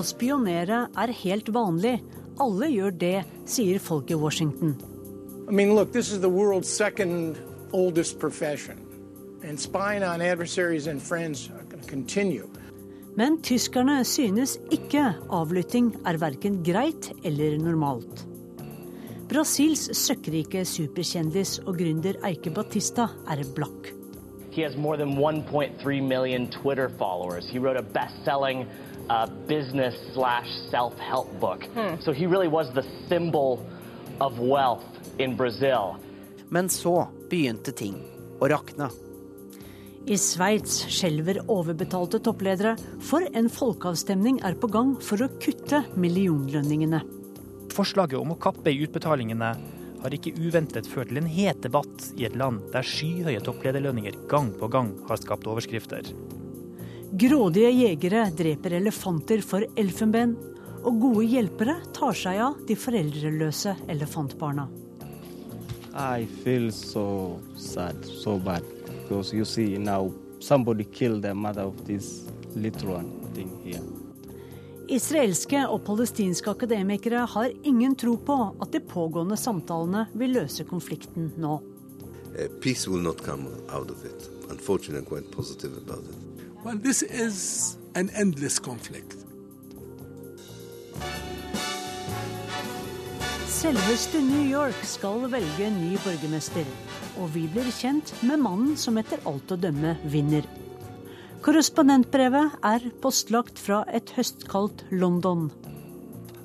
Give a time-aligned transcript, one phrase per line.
[0.00, 1.98] Å spionere er helt vanlig.
[2.40, 4.72] Alle gjør det, sier folk i Washington.
[5.44, 7.36] I mean, look, this is the world's second
[7.72, 8.80] oldest profession,
[9.44, 12.48] and spying on adversaries and friends are going to continue.
[13.16, 18.24] Men tyskerne synes ikke avlytting er verken greit eller normalt.
[19.28, 23.92] Brasils søkkrike superkjendis og gründer Eike Batista er blakk.
[24.50, 27.46] He has more than 1.3 million Twitter followers.
[27.46, 28.64] He wrote a best-selling
[29.10, 31.66] uh, business slash self-help book.
[32.00, 33.58] So he really was the symbol
[34.20, 34.86] of wealth
[35.18, 35.96] in Brazil.
[36.48, 37.98] Men så begynte ting
[38.40, 38.90] å rakne.
[40.10, 42.72] I Sveits skjelver overbetalte toppledere,
[43.04, 47.02] for en folkeavstemning er på gang for å kutte millionlønningene.
[47.70, 49.52] Forslaget om å kappe i utbetalingene
[50.00, 54.50] har ikke uventet ført til en het debatt i et land der skyhøye topplederlønninger gang
[54.56, 56.08] på gang har skapt overskrifter.
[57.12, 60.36] Grådige jegere dreper elefanter for elfenben,
[60.86, 64.68] og gode hjelpere tar seg av de foreldreløse elefantbarna.
[65.90, 71.84] I feel so sad, so bad, because you see now somebody killed the mother of
[71.84, 73.82] this little one thing here.
[74.90, 81.32] Israelske og palestinske akademikere har ingen tro på at de pågående samtalene vil løse konflikten
[81.38, 81.58] nå.
[82.38, 84.30] Uh, peace will not come out of it.
[84.50, 86.19] Unfortunately, I'm quite positive about it.
[86.62, 89.16] Well, this is an endless conflict.
[93.48, 96.68] Selveste New York skal velge en ny borgermester,
[97.16, 100.44] og vi blir kjent med mannen som etter alt å dømme vinner.
[101.40, 105.48] Korrespondentbrevet er postlagt fra et høstkaldt London.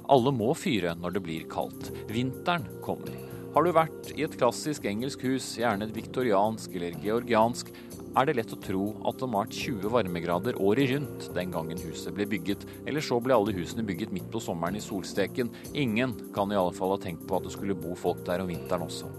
[0.07, 1.91] Alle må fyre når det blir kaldt.
[2.07, 3.11] Vinteren kommer.
[3.55, 7.69] Har du vært i et klassisk engelsk hus, gjerne et viktoriansk eller georgiansk,
[8.15, 12.15] er det lett å tro at det var 20 varmegrader året rundt den gangen huset
[12.15, 15.51] ble bygget, eller så ble alle husene bygget midt på sommeren i solsteken.
[15.73, 18.51] Ingen kan i alle fall ha tenkt på at det skulle bo folk der om
[18.51, 19.11] vinteren også.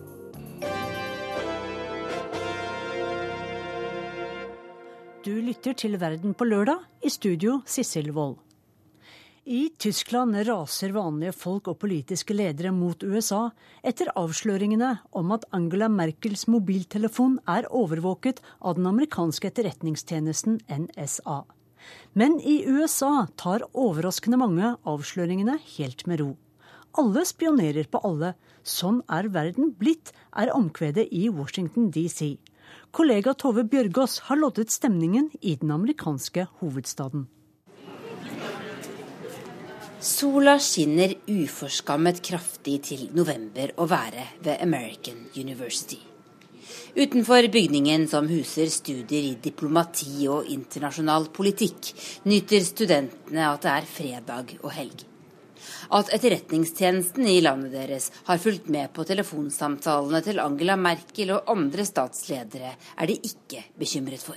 [5.26, 8.45] Du lytter til Verden på lørdag, i studio Sissel Wold.
[9.46, 13.52] I Tyskland raser vanlige folk og politiske ledere mot USA
[13.86, 21.44] etter avsløringene om at Angela Merkels mobiltelefon er overvåket av den amerikanske etterretningstjenesten NSA.
[22.18, 26.32] Men i USA tar overraskende mange avsløringene helt med ro.
[26.98, 28.32] Alle spionerer på alle.
[28.66, 32.34] Sånn er verden blitt, er omkvedet i Washington DC.
[32.90, 37.28] Kollega Tove Bjørgaas har loddet stemningen i den amerikanske hovedstaden.
[40.00, 45.96] Sola skinner uforskammet kraftig til november å være ved American University.
[46.96, 51.94] Utenfor bygningen som huser studier i diplomati og internasjonal politikk,
[52.28, 55.06] nyter studentene at det er fredag og helg.
[55.96, 61.88] At etterretningstjenesten i landet deres har fulgt med på telefonsamtalene til Angela Merkel og andre
[61.88, 64.36] statsledere, er de ikke bekymret for.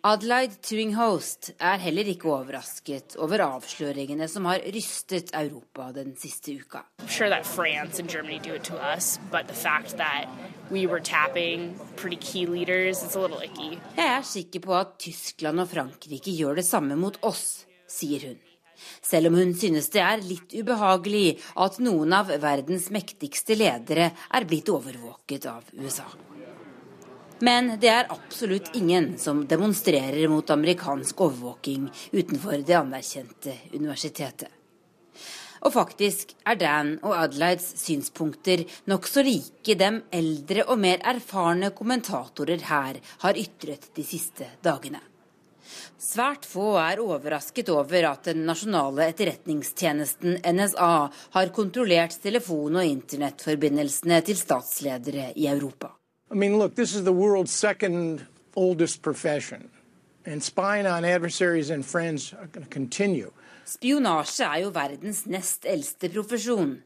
[0.00, 6.80] Adelaide Turinghost er heller ikke overrasket over avsløringene som har rystet Europa den siste uka.
[7.04, 9.18] Sure us,
[10.70, 10.86] we
[12.48, 13.02] leaders,
[13.96, 18.40] Jeg er sikker på at Tyskland og Frankrike gjør det samme mot oss, sier hun.
[19.04, 24.48] Selv om hun synes det er litt ubehagelig at noen av verdens mektigste ledere er
[24.48, 26.08] blitt overvåket av USA.
[27.40, 34.48] Men det er absolutt ingen som demonstrerer mot amerikansk overvåking utenfor det anerkjente universitetet.
[35.60, 42.64] Og faktisk er Dan og Adelaides synspunkter nokså like dem eldre og mer erfarne kommentatorer
[42.68, 45.02] her har ytret de siste dagene.
[46.00, 50.92] Svært få er overrasket over at den nasjonale etterretningstjenesten NSA
[51.36, 55.92] har kontrollert telefon- og internettforbindelsene til statsledere i Europa.
[56.30, 59.68] I mean, look, this is the world's second oldest profession.
[60.24, 63.32] And spying on adversaries and friends are going to continue.
[63.66, 66.76] Spionasje er jo verdens nest eldste profesjon.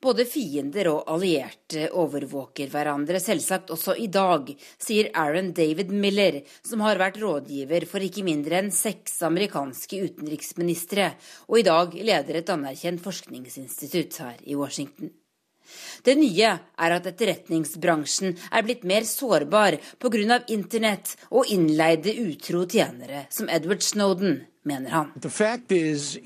[0.00, 6.84] Både fiender og allierte overvåker hverandre, selvsagt også i dag, sier Aaron David Miller, som
[6.84, 11.12] har vært rådgiver for ikke mindre enn seks amerikanske utenriksministre,
[11.48, 15.12] og i dag leder et anerkjent forskningsinstitutt her i Washington.
[16.04, 20.40] Det nye er at etterretningsbransjen er blitt mer sårbar pga.
[20.48, 25.12] internett og innleide utro tjenere som Edward Snowden, mener han.
[25.70, 26.18] Is,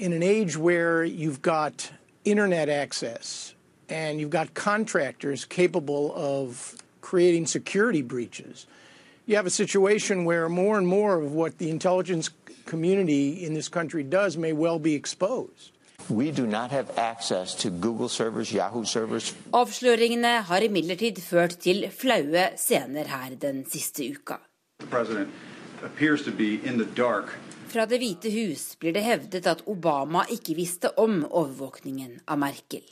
[2.24, 3.54] internet access
[3.90, 8.66] and you've got contractors capable of creating security breaches,
[9.26, 12.30] you have a situation where more and more of what the intelligence
[12.66, 15.72] community in this country does may well be exposed.
[16.08, 19.34] We do not have access to Google servers, Yahoo servers.
[19.52, 24.34] Avsløringene har imidlertid ført til flaue scener her den siste uka.
[27.70, 32.86] Fra Det hvite hus blir det hevdet at Obama ikke visste om overvåkningen av Merkel.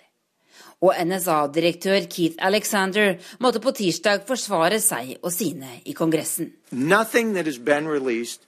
[0.81, 6.53] Og NSA-direktør Keith Alexander måtte på tirsdag forsvare seg og sine i Kongressen.
[6.71, 8.41] Nothing that has been released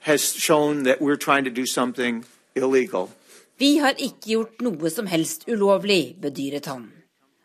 [0.00, 3.08] has shown that we're trying to do something illegal.
[3.56, 6.90] Vi har ikke gjort noe som helst ulovlig, bedyret han.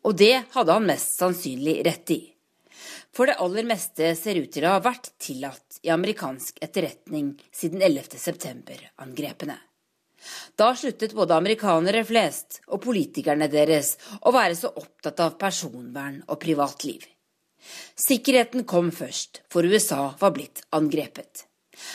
[0.04, 2.22] Og det hadde han mest sannsynlig rett i.
[3.16, 7.84] For det aller meste ser ut til å ha vært tillatt i amerikansk etterretning siden
[7.84, 8.18] 11.
[8.20, 9.56] september-angrepene.
[10.60, 16.40] Da sluttet både amerikanere flest og politikerne deres å være så opptatt av personvern og
[16.44, 17.08] privatliv.
[17.96, 21.48] Sikkerheten kom først, for USA var blitt angrepet.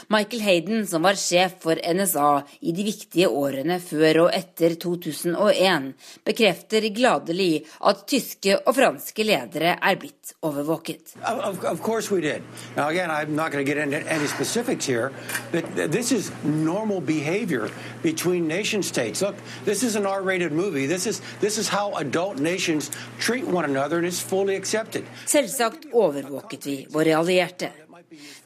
[0.09, 2.31] Michael Hayden, som var sjef for NSA
[2.61, 5.93] i de viktige årene før og etter 2001,
[6.27, 11.17] bekrefter gladelig at tyske og franske ledere er blitt overvåket.
[11.23, 12.43] Of, of course we did.
[12.77, 15.13] Now again, I'm not going to get into any specifics here,
[15.53, 17.71] but this is normal behavior
[18.03, 19.23] between nation states.
[19.23, 20.87] Look, this is an R-rated movie.
[20.87, 25.05] This is, this is how adult nations treat one another and it's fully accepted.
[25.27, 27.73] Selvsagt overvåket vi våre allierte.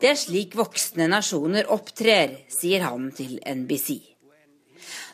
[0.00, 3.98] Det er slik voksne nasjoner opptrer, sier han til NBC.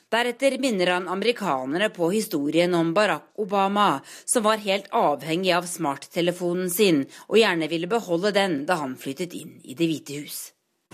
[0.06, 6.70] Deretter minner han amerikanere på historien om Barack Obama, som var helt avhengig av smarttelefonen
[6.70, 10.52] sin og gjerne ville beholde den da han flyttet inn i Det hvite hus.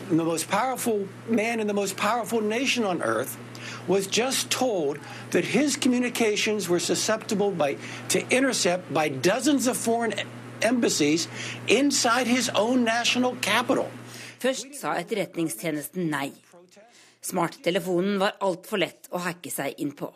[0.08, 3.37] The most powerful man in the most powerful nation on earth
[3.87, 4.98] was just told
[5.31, 7.76] that his communications were susceptible by,
[8.08, 10.14] to intercept by dozens of foreign
[10.64, 11.29] embassies
[11.69, 13.88] inside his own national capital.
[14.43, 16.32] Først sa etterretningstjenesten nei.
[17.23, 20.11] Smarttelefonen var altfor lett å hacke seg inn på.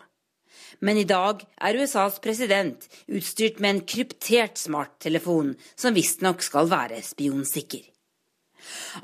[0.83, 6.99] Men i dag er USAs president utstyrt med en kryptert smarttelefon som visstnok skal være
[7.07, 7.85] spionsikker.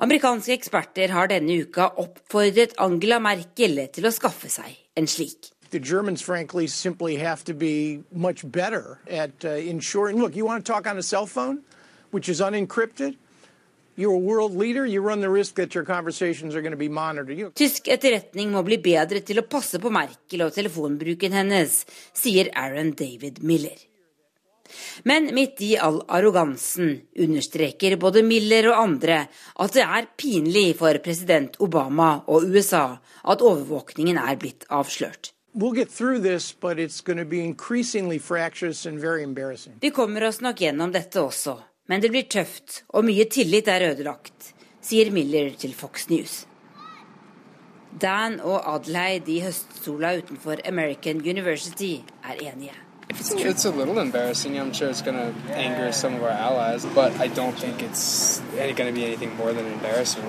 [0.03, 5.52] Amerikanske eksperter har denne uka oppfordret Angela Merkel til å skaffe seg en slik.
[5.73, 10.19] The Germans, frankly, simply have to be much better at uh, ensuring.
[10.19, 11.63] Look, you want to talk on a cell phone,
[12.11, 13.17] which is unencrypted?
[13.97, 16.91] You're a world leader, you run the risk that your conversations are going to be
[16.91, 17.39] monitored.
[17.39, 17.51] You...
[17.57, 21.83] Tysk etterretning må bli bedre til å passe på Merkel og telefonbruken hennes,
[22.13, 23.81] sier Aaron David Miller.
[25.09, 29.23] Men midt i all arrogansen understreker både Miller og andre
[29.61, 32.87] at det er pinlig for president Obama og USA
[33.25, 35.32] at overvåkningen er blitt avslørt.
[35.55, 39.75] We'll get through this, but it's going to be increasingly fractious and very embarrassing.
[39.81, 43.85] Vi kommer oss nok gjennom dette også, men det blir tøft, og mye tillit er
[43.91, 46.47] ødelagt, sier Miller til Fox News.
[48.01, 52.73] Dan og Adelheid i høstsola utenfor American University er enige.
[53.11, 54.59] It's, it's a little embarrassing.
[54.59, 58.41] I'm sure it's going to anger some of our allies, but I don't think it's
[58.57, 60.25] going to be anything more than embarrassing.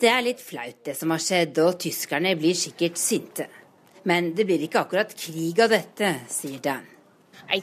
[0.00, 3.46] Det er litt flaut det som har skjedd, og tyskerne blir sikkert sinte.
[4.08, 6.86] Men det blir ikke akkurat krig av dette, sier Dan.
[7.50, 7.62] Jeg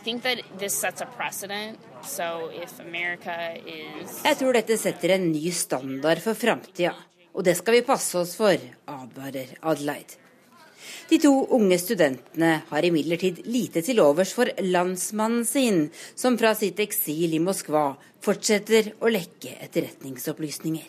[4.42, 6.94] tror dette setter en ny standard for framtida,
[7.34, 8.58] og det skal vi passe oss for,
[8.92, 10.26] advarer Adelaide.
[11.08, 15.86] De to unge studentene har imidlertid lite til overs for landsmannen sin,
[16.20, 17.94] som fra sitt eksil i Moskva
[18.28, 20.84] fortsetter å lekke etterretningsopplysninger.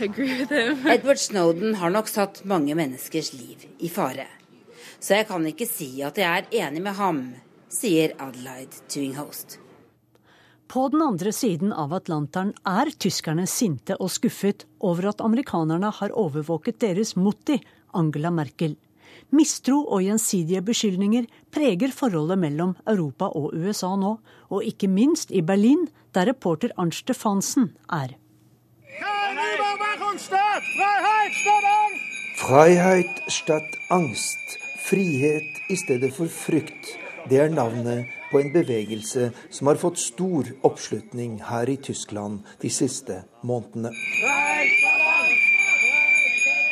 [0.96, 4.30] Edward Snowden har nok satt mange menneskers liv i fare.
[5.00, 7.26] Så jeg kan ikke si at jeg er enig med ham,
[7.68, 9.60] sier Adelaide Tuinghost.
[10.70, 16.12] På den andre siden av Atlanteren er tyskerne sinte og skuffet over at amerikanerne har
[16.14, 17.56] overvåket deres motti,
[17.90, 18.76] Angela Merkel.
[19.34, 24.12] Mistro og gjensidige beskyldninger preger forholdet mellom Europa og USA nå,
[24.54, 28.14] og ikke minst i Berlin, der reporter Arnt Stefansen er.
[32.44, 34.56] Freiheit statt angst.
[34.86, 36.94] Frihet i stedet for frykt.
[37.26, 42.70] Det er navnet på en bevegelse som har fått stor oppslutning her i Tyskland de
[42.70, 43.92] siste månedene.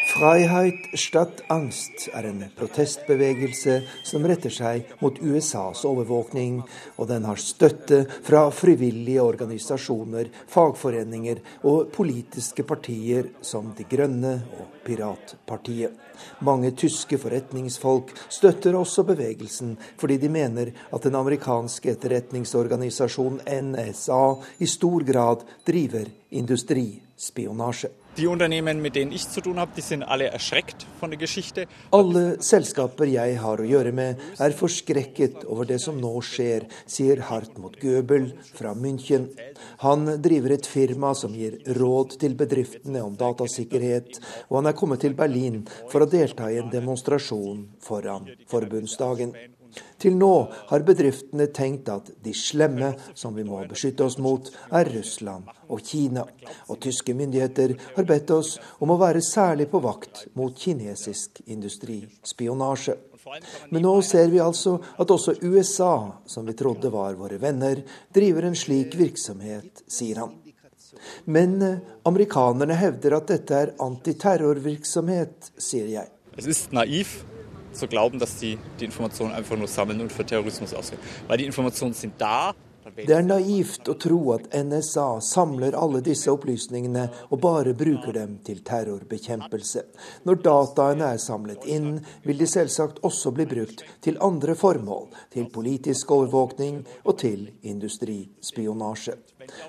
[0.08, 3.74] Freiheit statt Angst er en protestbevegelse
[4.08, 6.62] som retter seg mot USAs overvåkning,
[6.96, 14.80] og den har støtte fra frivillige organisasjoner, fagforeninger og politiske partier som De Grønne og
[14.88, 15.92] Piratpartiet.
[16.40, 24.24] Mange tyske forretningsfolk støtter også bevegelsen, fordi de mener at den amerikanske etterretningsorganisasjonen NSA
[24.64, 27.92] i stor grad driver industrispionasje.
[28.18, 28.50] Alle.
[31.94, 37.22] Alle selskaper jeg har å gjøre med, er forskrekket over det som nå skjer, sier
[37.28, 39.28] Hartmut Göbel fra München.
[39.84, 45.04] Han driver et firma som gir råd til bedriftene om datasikkerhet, og han er kommet
[45.04, 49.37] til Berlin for å delta i en demonstrasjon foran forbundsdagen.
[49.98, 50.32] Til nå
[50.70, 55.82] har bedriftene tenkt at de slemme som vi må beskytte oss mot, er Russland og
[55.84, 56.25] Kina.
[56.68, 62.96] Og tyske myndigheter har bedt oss om å være særlig på vakt mot kinesisk industrispionasje.
[63.68, 65.94] Men nå ser vi altså at også USA,
[66.26, 67.82] som vi trodde var våre venner,
[68.14, 70.37] driver en slik virksomhet, sier han.
[71.25, 76.08] Men eh, amerikanerne hevder at dette er antiterrorvirksomhet, sier jeg.
[76.38, 77.12] Det er naiv,
[77.78, 81.02] zu glauben, dass die die Informationen einfach nur sammeln und für Terrorismus ausgeben.
[81.26, 82.54] Weil die Informationen sind da.
[82.97, 88.38] Det er naivt å tro at NSA samler alle disse opplysningene og bare bruker dem
[88.47, 89.85] til terrorbekjempelse.
[90.26, 95.50] Når dataene er samlet inn, vil de selvsagt også bli brukt til andre formål, til
[95.52, 99.18] politisk overvåkning og til industrispionasje.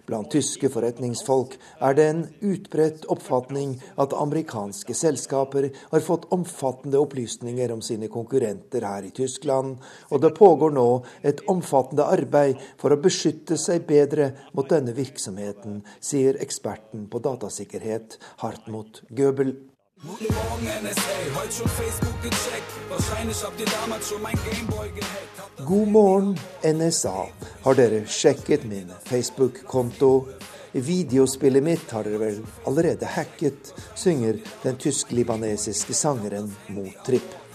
[0.07, 1.55] Blant tyske forretningsfolk
[1.85, 8.85] er det en utbredt oppfatning at amerikanske selskaper har fått omfattende opplysninger om sine konkurrenter
[8.87, 9.77] her i Tyskland,
[10.09, 10.87] og det pågår nå
[11.21, 18.19] et omfattende arbeid for å beskytte seg bedre mot denne virksomheten, sier eksperten på datasikkerhet
[18.43, 19.55] Hartmut Göbel.
[20.01, 22.71] Guten Morgen NSA, heute schon Facebook gecheckt.
[22.87, 25.65] Wahrscheinlich habt ihr damals schon mein Gameboy gehackt.
[25.65, 27.27] God morgen NSA.
[27.65, 30.27] Har dere sjekket min Facebook-konto?
[30.71, 37.48] Videospillet mitt har dere vel allerede hacket, synger den tysk-libanesiske sangeren Mo Tripp.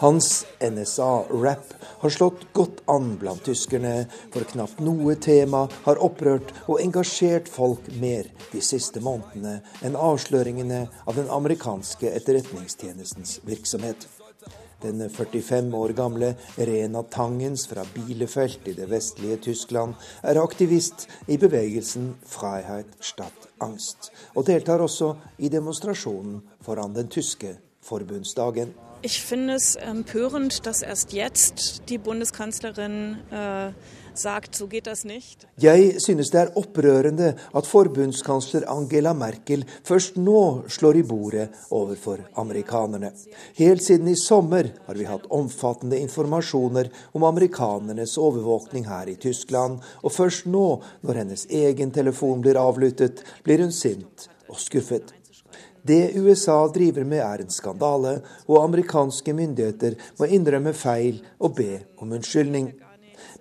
[0.00, 6.80] Hans NSA-rap har slått godt an blant tyskerne, for knapt noe tema har opprørt og
[6.80, 14.08] engasjert folk mer de siste månedene enn avsløringene av den amerikanske etterretningstjenestens virksomhet.
[14.80, 21.36] Den 45 år gamle Rena Tangens fra Bielefeld i det vestlige Tyskland er aktivist i
[21.36, 28.72] bevegelsen Freiheit statt Angst, og deltar også i demonstrasjonen foran den tyske forbundsdagen.
[29.02, 33.72] Ich finde es empörend, dass erst jetzt die Bundeskanzlerin äh,
[34.14, 35.46] sagt, so geht das nicht.
[35.56, 42.18] Jeg synes det er opprørende at forbundskansler Angela Merkel først nå slår i bordet overfor
[42.36, 43.12] amerikanerne.
[43.56, 49.80] Helt siden i sommer har vi hatt omfattende informasjoner om amerikanernes overvåkning her i Tyskland,
[50.02, 55.14] og først nå, når hennes egen telefon blir avlyttet, blir hun sint og skuffet.
[55.82, 61.80] Det USA driver med er en skandale, og amerikanske myndigheter må innrømme feil og be
[61.98, 62.72] om unnskyldning.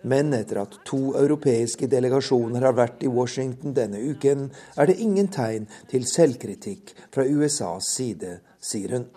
[0.08, 4.48] Men etter at to europeiske delegasjoner har vært i Washington denne uken,
[4.79, 9.08] er det ingen tegn til selvkritikk fra USAs side, sier hun.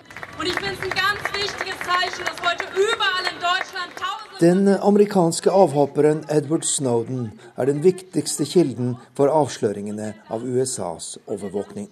[4.43, 11.87] Den amerikanske avhopperen Edward Snowden er den viktigste kilden for avsløringene av USAs overvåkning.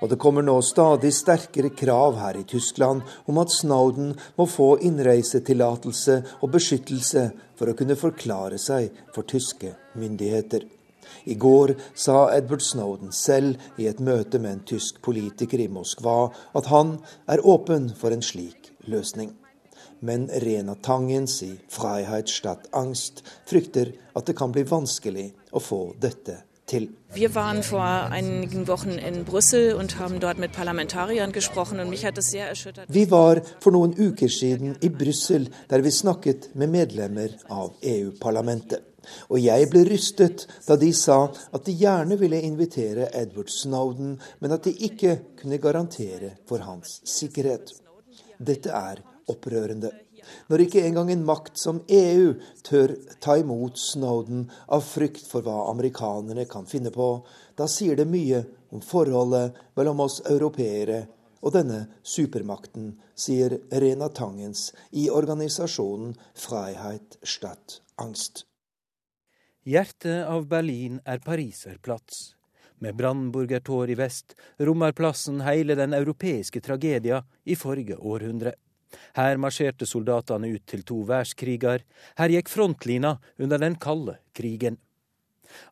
[0.00, 4.76] Og det kommer nå stadig sterkere krav her i Tyskland om at Snowden må få
[4.86, 10.66] innreisetillatelse og beskyttelse for å kunne forklare seg for tyske myndigheter.
[11.24, 16.30] I går sa Edward Snowden selv i et møte med en tysk politiker i Moskva
[16.58, 16.96] at han
[17.30, 19.32] er åpen for en slik løsning.
[20.06, 25.80] Men Rena Tangens i Freiheit statt Angst frykter at det kan bli vanskelig å få
[26.02, 26.88] dette til.
[27.14, 32.04] Wir waren vor einigen Wochen in Brüssel und haben dort mit Parlamentariern gesprochen und mich
[32.04, 32.86] hat das sehr erschüttert.
[32.88, 38.82] Vi var for noen uker siden i Brussel der vi snakket med medlemmer av EU-parlamentet.
[39.30, 41.18] Og jeg ble rystet da de sa
[41.54, 47.00] at de gjerne ville invitere Edward Snowden, men at de ikke kunne garantere for hans
[47.04, 47.72] sikkerhet.
[48.38, 49.90] Dette er opprørende.
[50.50, 52.34] Når ikke engang en makt som EU
[52.66, 57.10] tør ta imot Snowden av frykt for hva amerikanerne kan finne på,
[57.58, 61.04] da sier det mye om forholdet mellom oss europeere
[61.46, 68.44] og denne supermakten, sier Rena Tangens i organisasjonen Freiheit statt Angst.
[69.66, 72.36] Hjertet av Berlin er Pariserplats.
[72.78, 78.52] Med Brandenburger i vest rommer plassen hele den europeiske tragedia i forrige århundre.
[79.16, 81.84] Her marsjerte soldatene ut til to verdenskriger.
[82.18, 84.78] Her gikk frontlina under den kalde krigen.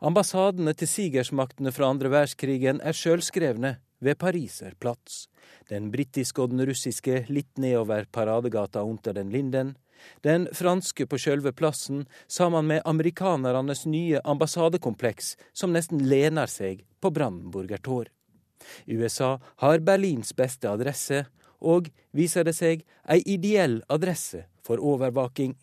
[0.01, 5.27] Ambassadene til sigersmaktene fra andre verdenskrigen er sjølskrevne ved Pariserplats.
[5.71, 9.75] Den britiske og den russiske litt nedover paradegata Unter den Linden.
[10.21, 17.13] Den franske på sjølve plassen, sammen med amerikanernes nye ambassadekompleks, som nesten lener seg på
[17.15, 18.11] Brandenburger Tor.
[18.87, 21.25] USA har Berlins beste adresse,
[21.65, 25.57] og, viser det seg, ei ideell adresse for overvaking.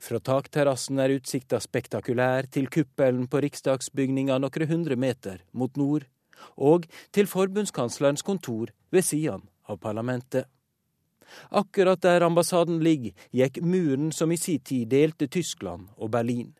[0.00, 6.08] Fra takterrassen er utsikta spektakulær til kuppelen på riksdagsbygninga noen hundre meter mot nord,
[6.56, 10.48] og til forbundskanslerens kontor ved siden av parlamentet.
[11.50, 16.52] Akkurat der ambassaden ligger, gikk muren som i si tid delte Tyskland og Berlin.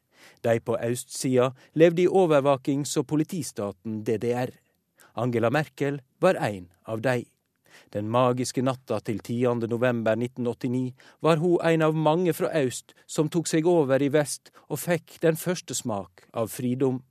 [0.44, 4.50] De på østsida levde i overvakings- og politistaten DDR.
[5.14, 7.24] Angela Merkel var en av de.
[7.94, 9.66] Den magiske natta til 10.
[9.70, 10.92] november 1989
[11.24, 15.18] var hun en av mange fra øst som tok seg over i vest og fikk
[15.24, 17.02] den første smak av fridom.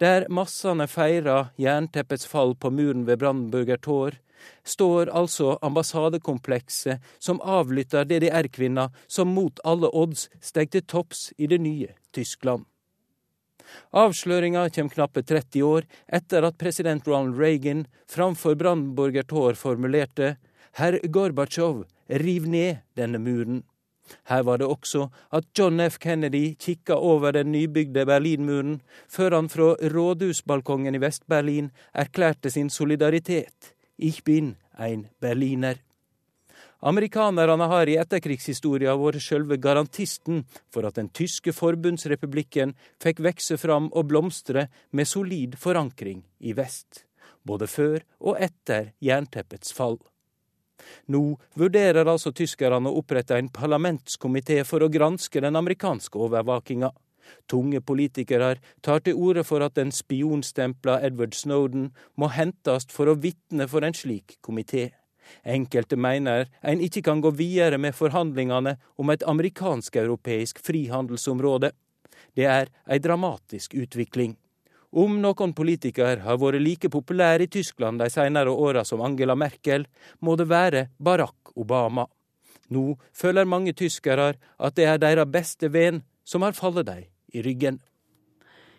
[0.00, 4.16] Der massene feira jernteppets fall på muren ved Brandenburger Tor,
[4.64, 11.94] står altså ambassadekomplekset som avlytter DDR-kvinna som mot alle odds steg topps i det nye
[12.14, 12.64] Tyskland.
[13.92, 20.36] Avsløringa kommer knappe 30 år etter at president Ronald Reagan framfor Brandenburger formulerte
[20.78, 23.64] Herr Gorbatsjov, riv ned denne muren.
[24.28, 25.98] Her var det også at John F.
[25.98, 33.74] Kennedy kikka over den nybygde Berlinmuren, før han fra rådhusbalkongen i Vest-Berlin erklærte sin solidaritet.
[33.98, 35.74] Ich bin ein Berliner.
[36.78, 43.88] Amerikanerne har i etterkrigshistoria vært sjølve garantisten for at den tyske forbundsrepublikken fikk vokse fram
[43.90, 47.02] og blomstre med solid forankring i vest,
[47.42, 49.98] både før og etter jernteppets fall.
[51.10, 51.22] Nå
[51.58, 56.92] vurderer altså tyskerne å opprette en parlamentskomité for å granske den amerikanske overvåkinga.
[57.50, 58.54] Tunge politikere
[58.86, 63.82] tar til orde for at den spionstempla Edward Snowden må hentes for å vitne for
[63.84, 64.92] en slik komité.
[65.44, 71.72] Enkelte mener en ikke kan gå videre med forhandlingene om et amerikansk-europeisk frihandelsområde.
[72.34, 74.36] Det er ei dramatisk utvikling.
[74.90, 79.84] Om noen politikere har vært like populære i Tyskland de senere åra som Angela Merkel,
[80.20, 82.06] må det være Barack Obama.
[82.72, 87.44] Nå føler mange tyskere at det er deres beste venn som har fallet dem i
[87.44, 87.80] ryggen.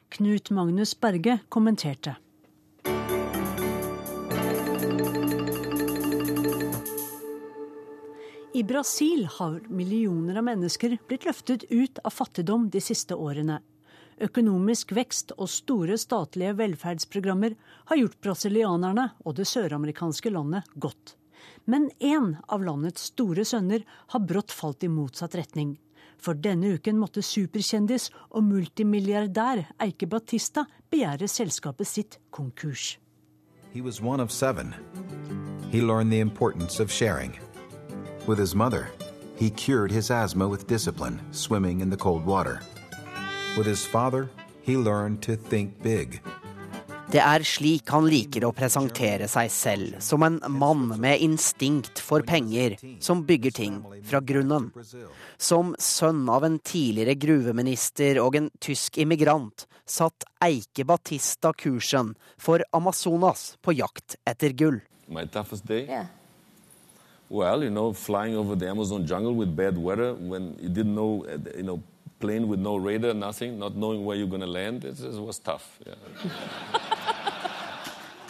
[0.09, 2.15] Knut Magnus Berge kommenterte.
[8.59, 13.61] I Brasil har millioner av mennesker blitt løftet ut av fattigdom de siste årene.
[14.19, 17.55] Økonomisk vekst og store statlige velferdsprogrammer
[17.87, 21.15] har gjort brasilianerne og det søramerikanske landet godt.
[21.71, 25.77] Men én av landets store sønner har brått falt i motsatt retning.
[26.19, 32.97] For denne uken måtte superkjendis og multimilliardær Eike Batista begjære selskapet sitt konkurs.
[33.71, 34.75] He was one of seven.
[35.71, 37.39] He learned the importance of sharing.
[38.29, 38.91] With his mother,
[39.37, 42.61] he cured his asthma with discipline, swimming in the cold water.
[43.57, 44.29] With his father,
[44.61, 46.21] he learned to think big.
[47.09, 52.21] Det er slik han liker å presentere seg selv, som en mann med instinkt for
[52.21, 54.69] penger, som bygger ting fra grunnen.
[55.41, 62.61] Som sønn av en tidligere gruveminister og en tysk immigrant satt Eike Batista kursen for
[62.77, 64.81] Amazonas på jakt etter gull.
[65.09, 65.87] My toughest day?
[65.89, 66.13] Yeah.
[67.29, 71.25] Well, you know, flying over the Amazon jungle with bad weather when you didn't know,
[71.55, 71.83] you know,
[72.19, 75.79] plane with no radar, nothing, not knowing where you're going to land, it, was tough.
[75.85, 75.95] Yeah.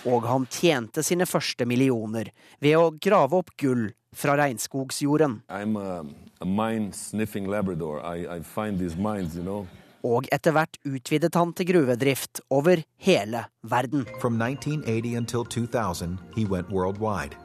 [0.06, 2.30] Og han tjente sine første millioner
[2.64, 5.42] ved å grave opp gull fra regnskogsjorden.
[5.50, 6.06] I'm a,
[6.40, 8.00] a mine sniffing Labrador.
[8.00, 9.68] I, I find these mines, you know.
[10.04, 14.08] Og etter hvert utvidet han til gruvedrift over hele verden.
[14.22, 17.36] From 1980 until 2000, he went worldwide.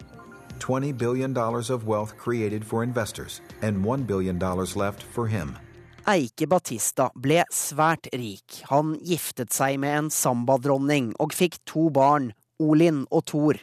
[0.61, 4.38] $20 billion of wealth created for investors and $1 billion
[4.77, 5.57] left for him.
[6.05, 8.61] Eike Batista ble svært rik.
[8.69, 13.61] Han giftet seg med en sambadronning og fikk to barn, Olin og Thor.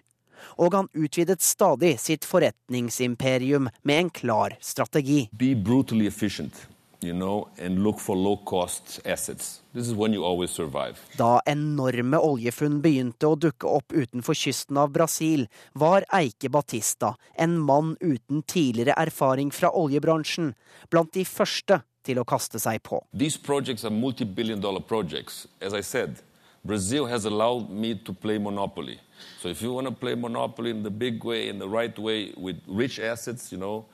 [0.57, 5.27] Og han utvidet stadig sitt forretningsimperium med en klar strategi.
[5.37, 6.65] Be brutally efficient
[7.03, 9.61] you know, and look for low cost assets.
[9.73, 10.99] This is when you always survive.
[11.17, 17.57] Da enorme oljefunn begynte å dukke opp utenfor kysten av Brasil, var Eike Batista, en
[17.59, 20.53] mann uten tidligere erfaring fra oljebransjen,
[20.89, 23.01] blant de første til å kaste seg på.
[23.13, 25.47] These projects are multi-billion dollar projects.
[25.61, 26.21] As I said,
[26.63, 28.99] Brazil has allowed me to play monopoly.
[29.41, 32.33] So if you want to play monopoly in the big way, in the right way,
[32.37, 33.85] with rich assets, you know,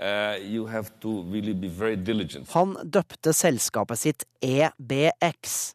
[0.00, 0.36] uh,
[1.32, 2.28] really.
[2.52, 5.74] Han døpte selskapet sitt EBX.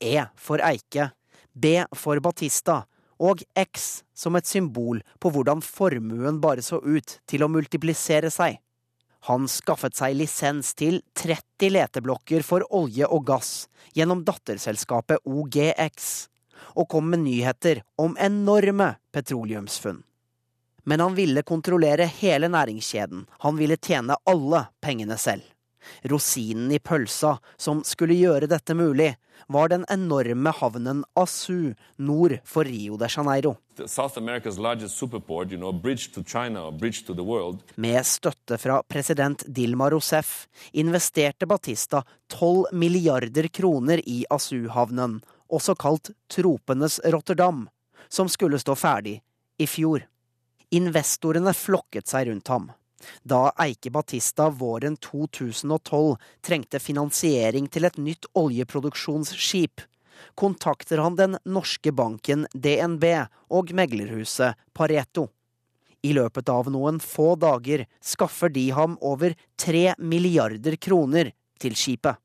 [0.00, 1.10] E for Eike,
[1.52, 2.84] B for Batista
[3.18, 8.60] og X som et symbol på hvordan formuen bare så ut til å multiplisere seg.
[9.26, 13.52] Han skaffet seg lisens til 30 leteblokker for olje og gass
[13.96, 16.28] gjennom datterselskapet OGX,
[16.78, 20.04] og kom med nyheter om enorme petroleumsfunn.
[20.88, 25.44] Men han ville kontrollere hele næringskjeden, han ville tjene alle pengene selv.
[26.08, 29.10] Rosinen i pølsa som skulle gjøre dette mulig,
[29.52, 33.54] var den enorme havnen Asu nord for Rio de Janeiro.
[34.88, 35.72] Superport, you know,
[36.26, 36.70] China,
[37.74, 45.20] Med støtte fra president Dilma Rousef investerte Batista 12 milliarder kroner i Asu-havnen,
[45.52, 47.68] også kalt Tropenes Rotterdam,
[48.08, 49.20] som skulle stå ferdig
[49.58, 50.08] i fjor.
[50.74, 52.68] Investorene flokket seg rundt ham.
[53.22, 59.80] Da Eike Batista våren 2012 trengte finansiering til et nytt oljeproduksjonsskip,
[60.34, 63.04] kontakter han den norske banken DNB
[63.54, 65.28] og meglerhuset Pareto.
[66.02, 72.18] I løpet av noen få dager skaffer de ham over tre milliarder kroner til skipet.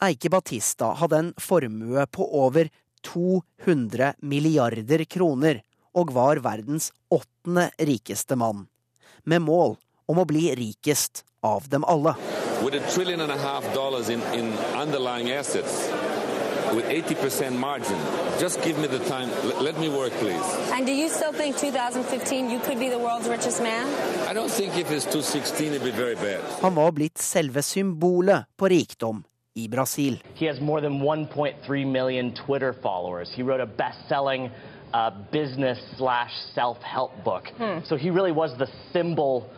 [0.00, 2.70] Eike Batista hadde en formue på over
[3.06, 5.60] 200 milliarder kroner
[5.94, 8.66] og var verdens åttende rikeste mann
[9.24, 9.76] med mål
[10.08, 12.14] om å bli rikest av dem alle.
[12.64, 15.88] With a trillion and a half dollars in, in underlying assets,
[16.74, 17.96] with 80% margin.
[18.38, 19.28] Just give me the time.
[19.42, 20.44] L let me work, please.
[20.72, 23.86] And do you still think 2015 you could be the world's richest man?
[24.28, 26.40] I don't think if it's 2016 it'd be very bad.
[26.60, 29.24] Han var blitt selve symbolet på rikdom
[29.54, 30.22] i Brasil.
[30.34, 33.28] He has more than 1.3 million Twitter followers.
[33.34, 34.50] He wrote a best-selling
[34.92, 37.48] uh, business slash self-help book.
[37.58, 37.80] Hmm.
[37.84, 39.50] So he really was the symbol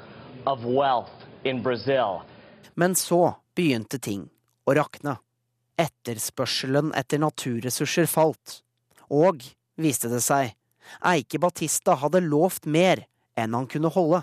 [0.46, 1.12] of wealth
[1.44, 2.22] in Brazil.
[2.74, 4.28] Men så begynte ting
[4.64, 5.18] å rakne.
[5.80, 8.60] Etterspørselen etter naturressurser falt.
[9.12, 9.42] Og,
[9.76, 10.54] viste det seg,
[11.04, 13.04] Eike Batista hadde lovt mer
[13.38, 14.22] enn han kunne holde.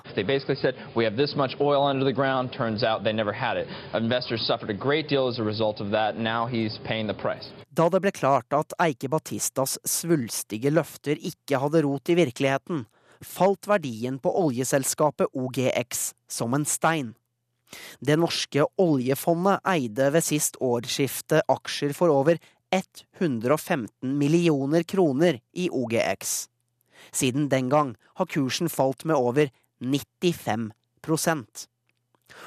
[7.69, 12.85] Da det ble klart at Eike Batistas svulstige løfter ikke hadde rot i virkeligheten,
[13.21, 17.13] falt verdien på oljeselskapet OGX som en stein.
[18.01, 22.39] Det norske oljefondet eide ved sist årsskifte aksjer for over
[22.73, 26.47] 115 millioner kroner i OGX.
[27.12, 30.71] Siden den gang har kursen falt med over 95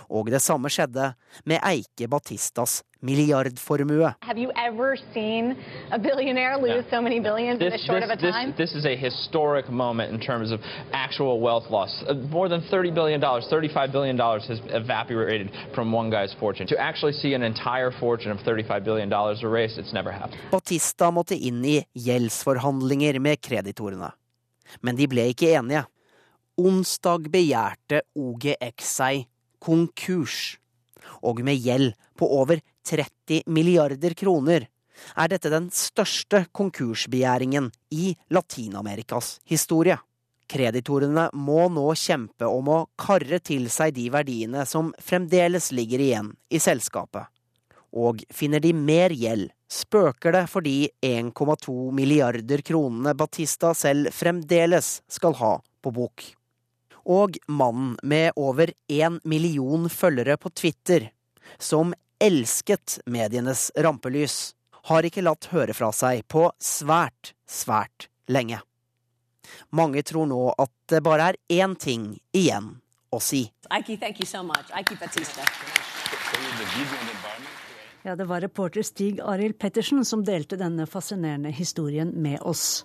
[0.09, 4.15] Og det samme skjedde med Eike Batistas milliardformue.
[4.23, 5.57] Have you ever seen
[5.91, 6.91] a billionaire lose yeah.
[6.91, 8.55] so many billions this, in this short this, of a time?
[8.57, 10.61] This, this is a historic moment in terms of
[10.93, 11.93] actual wealth loss.
[12.09, 16.67] Uh, more than $30 billion, $35 billion has evaporated from one guy's fortune.
[16.69, 20.39] To actually see an entire fortune of $35 billion erased, it's never happened.
[20.51, 24.13] Batista måtte inn i gjeldsforhandlinger med kreditorene.
[24.81, 25.85] Men de ble ikke enige.
[26.61, 29.27] Onsdag begjærte OGX seg
[29.63, 30.57] konkurs.
[31.23, 34.69] Og med gjeld på over 30 milliarder kroner
[35.17, 39.99] er dette den største konkursbegjæringen i Latin-Amerikas historie.
[40.53, 46.33] Kreditorene må nå kjempe om å karre til seg de verdiene som fremdeles ligger igjen
[46.53, 47.25] i selskapet.
[47.93, 55.01] Og finner de mer gjeld, spøker det for de 1,2 milliarder kronene Batista selv fremdeles
[55.09, 56.25] skal ha på bok.
[57.09, 61.09] Og mannen med over én million følgere på Twitter,
[61.59, 64.53] som elsket medienes rampelys,
[64.91, 68.61] har ikke latt høre fra seg på svært, svært lenge.
[69.75, 72.77] Mange tror nå at det bare er én ting igjen
[73.13, 73.45] å si.
[73.71, 74.71] Ike, thank you so much.
[74.71, 75.43] Ike Batista.
[78.03, 82.83] Ja, det var reporter Stig Arild Pettersen som delte denne fascinerende historien med oss.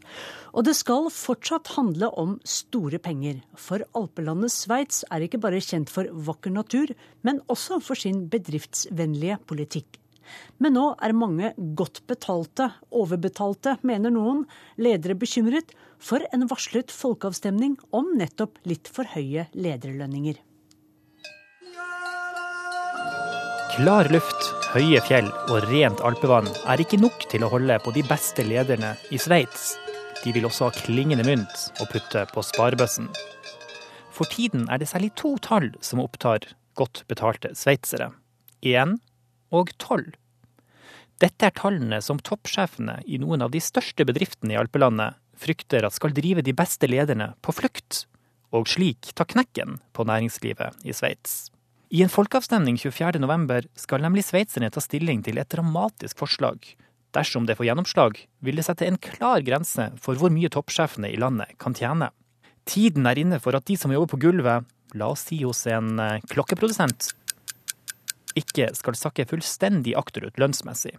[0.53, 5.89] Og det skal fortsatt handle om store penger, for alpelandet Sveits er ikke bare kjent
[5.89, 6.93] for vakker natur,
[7.25, 9.97] men også for sin bedriftsvennlige politikk.
[10.61, 14.43] Men nå er mange godt betalte, overbetalte, mener noen,
[14.77, 20.37] ledere bekymret for en varslet folkeavstemning om nettopp litt for høye lederlønninger.
[23.77, 28.03] Klar luft, høye fjell og rent alpevann er ikke nok til å holde på de
[28.07, 29.75] beste lederne i Sveits.
[30.23, 33.07] De vil også ha klingende mynt å putte på sparebøssen.
[34.11, 38.11] For tiden er det særlig to tall som opptar godt betalte sveitsere.
[38.65, 38.97] Én
[39.53, 40.11] og tolv.
[41.21, 45.95] Dette er tallene som toppsjefene i noen av de største bedriftene i alpelandet frykter at
[45.95, 48.05] skal drive de beste lederne på flukt,
[48.53, 51.47] og slik ta knekken på næringslivet i Sveits.
[51.89, 56.59] I en folkeavstemning 24.11 skal nemlig sveitserne ta stilling til et dramatisk forslag.
[57.15, 61.19] Dersom det får gjennomslag, vil det sette en klar grense for hvor mye toppsjefene i
[61.21, 62.09] landet kan tjene.
[62.67, 64.67] Tiden er inne for at de som jobber på gulvet,
[64.99, 67.13] la oss si hos en eh, klokkeprodusent,
[68.37, 70.97] ikke skal sakke fullstendig akterut lønnsmessig.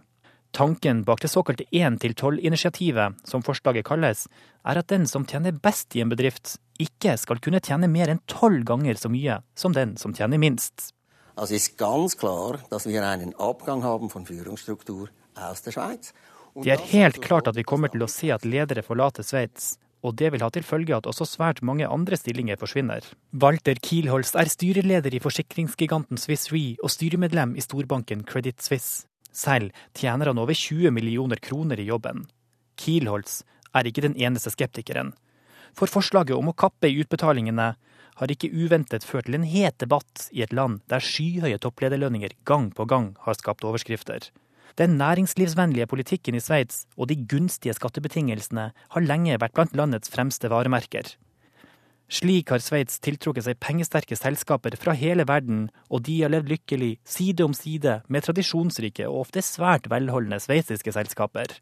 [0.51, 4.25] Tanken bak det såkalte 1-12-initiativet, som forslaget kalles,
[4.65, 8.23] er at den som tjener best i en bedrift, ikke skal kunne tjene mer enn
[8.27, 10.93] tolv ganger så mye som den som tjener minst.
[11.39, 16.13] Det er ganz klar at vi har en Abgang haben von Führungsstruktur aus der Schweiz.
[16.55, 20.15] Det er helt klart at vi kommer til å se at ledere forlater Sveits, og
[20.19, 23.05] det vil ha til følge at også svært mange andre stillinger forsvinner.
[23.31, 29.08] Walter Kielholz er styreleder i forsikringsgiganten Swiss Re og styremedlem i storbanken Credit Suisse.
[29.31, 32.25] Selv tjener han over 20 millioner kroner i jobben.
[32.79, 33.43] Kielholz
[33.75, 35.13] er ikke den eneste skeptikeren.
[35.77, 37.73] For forslaget om å kappe i utbetalingene
[38.19, 42.67] har ikke uventet ført til en het debatt i et land der skyhøye topplederlønninger gang
[42.75, 44.27] på gang har skapt overskrifter.
[44.79, 50.51] Den næringslivsvennlige politikken i Sveits og de gunstige skattebetingelsene har lenge vært blant landets fremste
[50.51, 51.15] varemerker.
[52.09, 56.95] Slik har Sveits tiltrukket seg pengesterke selskaper fra hele verden, og de har levd lykkelig
[57.05, 61.53] side om side med tradisjonsrike og ofte svært velholdne sveitsiske selskaper.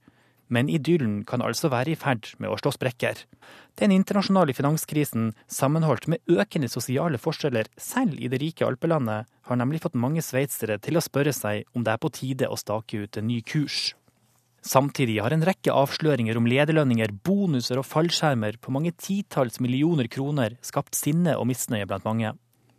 [0.47, 3.25] Men idyllen kan altså være i ferd med å slå sprekker.
[3.75, 9.83] Den internasjonale finanskrisen, sammenholdt med økende sosiale forskjeller selv i det rike alpelandet, har nemlig
[9.83, 13.19] fått mange sveitsere til å spørre seg om det er på tide å stake ut
[13.19, 13.97] en ny kurs.
[14.67, 20.57] Samtidig har en rekke avsløringer om lederlønninger, bonuser og fallskjermer på mange titalls millioner kroner
[20.65, 22.33] skapt sinne og misnøye blant mange.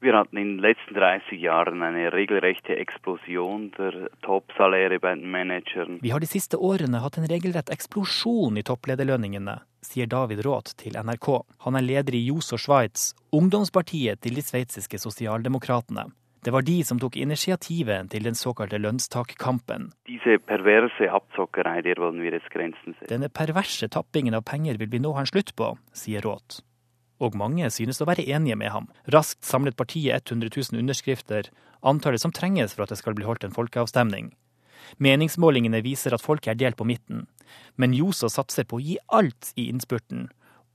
[0.04, 5.98] Wir hatten in den letzten 30 Jahren eine regelrechte Explosion der Toppsaläre bei den Managern.
[6.02, 10.94] Vi har de siste årene hatt en regelrett eksplosjon i topplederlønningene, sier David Roth til
[10.94, 11.32] NRK.
[11.64, 16.10] Han er leder i Juso Schweiz, ungdomspartiet til de sveitsiske sosialdemokratene.
[16.44, 19.90] Det var de som tok initiativet til den såkalte lønnstakkampen.
[20.48, 21.98] Perverse der
[22.38, 23.08] setzen.
[23.10, 26.62] Denne perverse tappingen av penger vil vi nå ha en slutt på, sier Roth.
[27.18, 28.86] Og mange synes å være enige med ham.
[29.10, 31.50] Raskt samlet partiet 100 000 underskrifter,
[31.82, 34.30] antallet som trenges for at det skal bli holdt en folkeavstemning.
[35.02, 37.26] Meningsmålingene viser at folk er delt på midten,
[37.76, 40.28] men Ljoså satser på å gi alt i innspurten.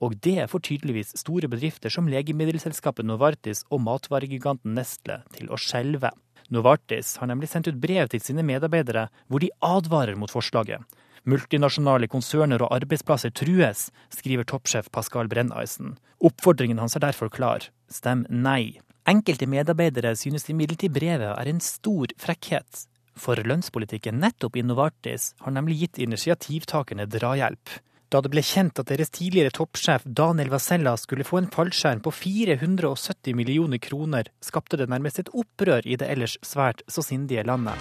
[0.04, 6.12] Og det får tydeligvis store bedrifter som legemiddelselskapet Novartis og matvaregiganten Nestle til å skjelve.
[6.52, 10.84] Novartis har nemlig sendt ut brev til sine medarbeidere hvor de advarer mot forslaget.
[11.24, 15.96] Multinasjonale konserner og arbeidsplasser trues, skriver toppsjef Pascal Brenneisen.
[16.20, 17.70] Oppfordringen hans er derfor klar.
[17.88, 18.82] Stem nei.
[19.08, 22.89] Enkelte medarbeidere synes imidlertid brevet er en stor frekkhet.
[23.16, 27.72] For lønnspolitikken nettopp i Novartis har nemlig gitt initiativtakerne drahjelp.
[28.13, 32.12] Da det ble kjent at deres tidligere toppsjef Daniel Vasella skulle få en fallskjerm på
[32.13, 37.73] 470 millioner kroner, skapte det nærmest et opprør i det ellers svært så sindige landet.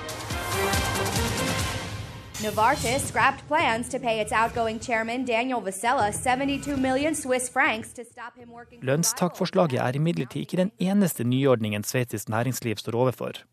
[2.41, 8.03] Novartis scrapped plans to pay its outgoing chairman Daniel Vasella 72 million Swiss francs to
[8.03, 13.45] stop him working Lønnstakforslaget er imidlertid ikke den eneste nyordningen sveitsisk næringsliv står overfor.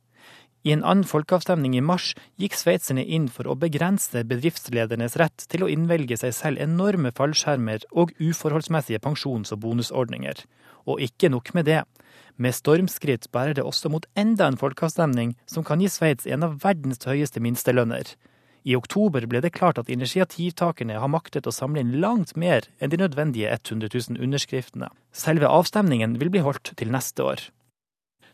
[0.67, 5.63] I en annen folkeavstemning i mars gikk sveitserne inn for å begrense bedriftsledernes rett til
[5.63, 10.43] å innvelge seg selv enorme fallskjermer og uforholdsmessige pensjons- og bonusordninger.
[10.84, 11.84] Og ikke nok med det.
[12.36, 16.60] Med stormskritt bærer det også mot enda en folkeavstemning som kan gi Sveits en av
[16.63, 18.15] verdens høyeste minstelønner.
[18.67, 22.91] I oktober ble det klart at initiativtakerne har maktet å samle inn langt mer enn
[22.91, 24.91] de nødvendige 100 000 underskriftene.
[25.15, 27.48] Selve avstemningen vil bli holdt til neste år.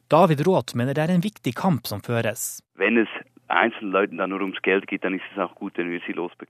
[0.08, 2.60] David Roth mener det er en viktig kamp som føres.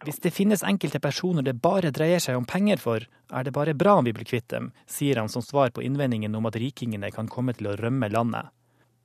[0.06, 3.78] Hvis det finnes enkelte personer det bare dreier seg om penger for, er det bare
[3.80, 7.13] bra om vi blir kvitt dem, sier han som svar på innvendingen om at rikingene
[7.15, 8.52] kan komme til å rømme landet.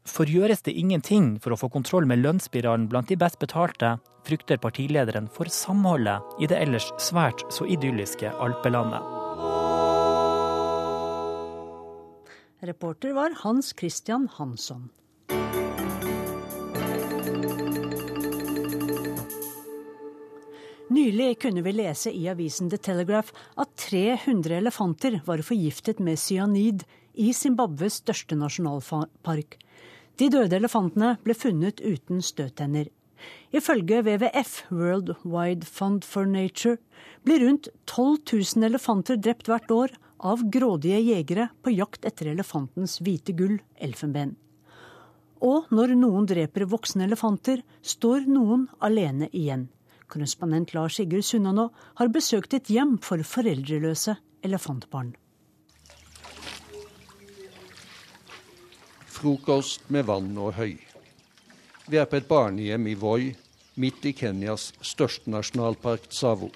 [0.08, 4.58] For gjøres det ingenting for å få kontroll med lønnsspiralen blant de best betalte, frykter
[4.58, 9.29] partilederen for samholdet i det ellers svært så idylliske alpelandet.
[12.62, 14.88] Reporter var Hans Christian Hansson.
[20.88, 26.84] Nylig kunne vi lese i avisen The Telegraph at 300 elefanter var forgiftet med cyanid
[27.14, 29.56] i Zimbabwes største nasjonalpark.
[30.20, 32.92] De døde elefantene ble funnet uten støttenner.
[33.56, 36.76] Ifølge WWF, World Wide Fund for Nature,
[37.24, 38.18] blir rundt 12
[38.56, 44.36] 000 elefanter drept hvert år av grådige jegere på jakt etter elefantens hvite gull, elfenben.
[45.40, 49.68] Og når noen dreper voksne elefanter, står noen alene igjen.
[50.10, 55.14] Korrespondent Lars Sigurd Sunnanå har besøkt et hjem for foreldreløse elefantbarn.
[59.10, 60.76] Frokost med vann og høy.
[61.90, 63.32] Vi er på et barnehjem i Voi,
[63.80, 66.50] midt i Kenyas største nasjonalpark, Tsavo.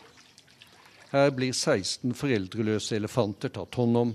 [1.15, 4.09] Her blir 16 foreldreløse elefanter tatt hånd om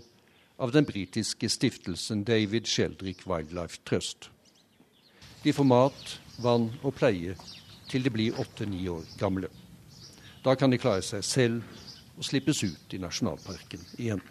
[0.60, 4.28] av den britiske stiftelsen David Sheldrick Wildlife Trust.
[5.46, 7.38] De får mat, vann og pleie
[7.88, 9.48] til de blir åtte-ni år gamle.
[10.44, 14.26] Da kan de klare seg selv og slippes ut i nasjonalparken igjen.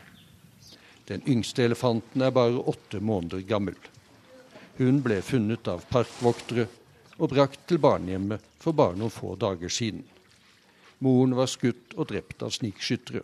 [1.09, 3.81] Den yngste elefanten er bare åtte måneder gammel.
[4.77, 6.69] Hun ble funnet av parkvoktere
[7.17, 10.05] og brakt til barnehjemmet for bare noen få dager siden.
[11.05, 13.23] Moren var skutt og drept av snikskyttere,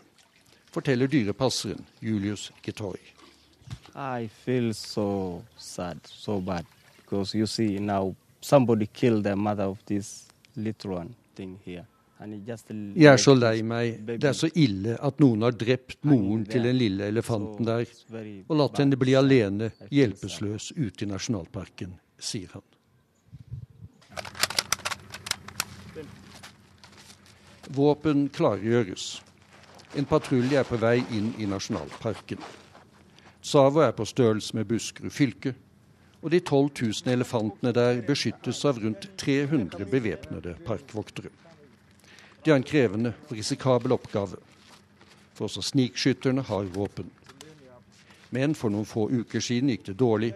[0.74, 3.00] forteller dyrepasseren Julius Getoy.
[3.94, 9.78] I feel so sad, so bad, because you see now somebody killed the mother of
[9.86, 11.86] this little one thing here.
[12.24, 13.98] Jeg er så lei meg.
[14.06, 17.82] Det er så ille at noen har drept moren til den lille elefanten der
[18.46, 22.64] og latt henne bli alene, hjelpeløs, ute i nasjonalparken, sier han.
[27.72, 29.22] Våpen klargjøres.
[29.96, 32.40] En patrulje er på vei inn i nasjonalparken.
[33.44, 35.54] Tsavo er på størrelse med Buskerud fylke,
[36.22, 41.28] og de 12 000 elefantene der beskyttes av rundt 300 bevæpnede parkvoktere.
[42.44, 44.36] De har en krevende og risikabel oppgave,
[45.34, 47.10] for også snikskytterne har våpen.
[48.30, 50.32] Men for noen få uker siden gikk det dårlig,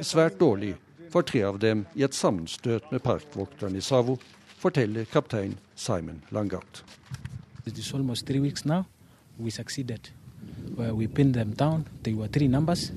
[0.00, 0.74] svært dårlig,
[1.12, 4.18] for tre av dem i et sammenstøt med parkvokterne i Savo,
[4.58, 6.82] forteller kaptein Simon Langat.
[7.66, 8.84] It almost three weeks now.
[9.38, 10.10] We succeeded.
[10.78, 11.84] Uh, we pinned them down.
[12.02, 12.92] They were three numbers.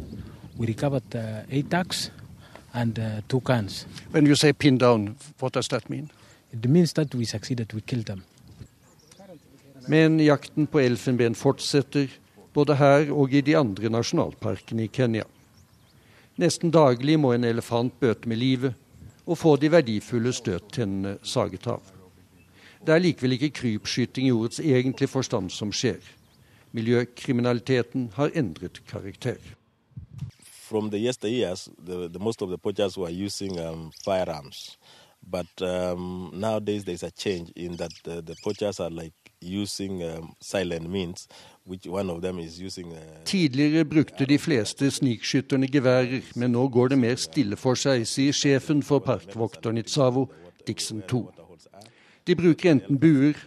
[0.57, 2.11] We recovered uh, eight ducks
[2.73, 3.85] and uh, two cans.
[4.11, 6.09] When you say pin down, what does that mean?
[6.51, 7.73] It means that we succeeded.
[7.73, 8.23] We killed them.
[9.87, 12.07] Men jakten på elfenben fortsetter,
[12.53, 15.23] både her og i de andre nasjonalparkene i Kenya.
[16.37, 18.73] Nesten daglig må en elefant bøte med livet
[19.25, 21.81] og få de verdifulle støttennene saget av.
[22.81, 25.99] Det er likevel ikke krypskyting i ordets egentlige forstand som skjer.
[26.71, 29.37] Miljøkriminaliteten har endret karakter.
[30.41, 34.77] From the yesteryears, the, the most of the poachers were using um, firearms.
[35.21, 40.35] But um, nowadays there's a change in that the, the poachers are like using um,
[40.39, 41.27] silent means,
[41.65, 42.91] which one of them is using.
[42.91, 48.05] Uh, Tidligere brukte de fleste snikskytterne geværer, men nå går det mer stille for seg,
[48.07, 50.27] sier sjefen for parkvokteren i Tsavo,
[50.67, 51.25] Dixon 2.
[52.27, 53.37] De bruker enten buer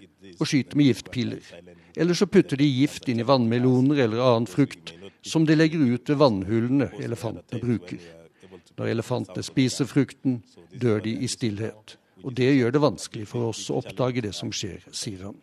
[0.41, 1.41] og skyter med giftpiler,
[1.97, 6.09] eller så putter de gift inn i vannmeloner eller annen frukt som de legger ut
[6.11, 8.01] ved vannhullene elefantene bruker.
[8.77, 10.43] Når elefantene spiser frukten,
[10.75, 11.97] dør de i stillhet.
[12.25, 15.37] Og det gjør det vanskelig for oss å oppdage det som skjer, sier han.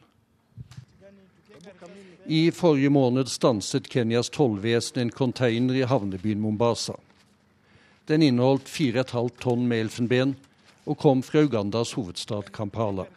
[2.26, 6.94] I forrige måned stanset Kenyas tollvesen en container i havnebyen Mombasa.
[8.08, 10.36] Den inneholdt 4,5 tonn med elfenben
[10.86, 13.08] og kom fra Ugandas hovedstad Kampala.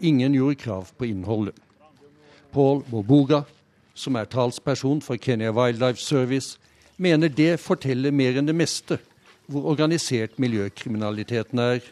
[0.00, 1.58] Ingen gjorde krav på innholdet.
[2.52, 3.42] Paul Boboga,
[3.94, 6.58] som er talsperson for Kenya Wildlife Service,
[6.96, 9.00] mener det forteller mer enn det meste
[9.50, 11.82] hvor organisert miljøkriminaliteten er.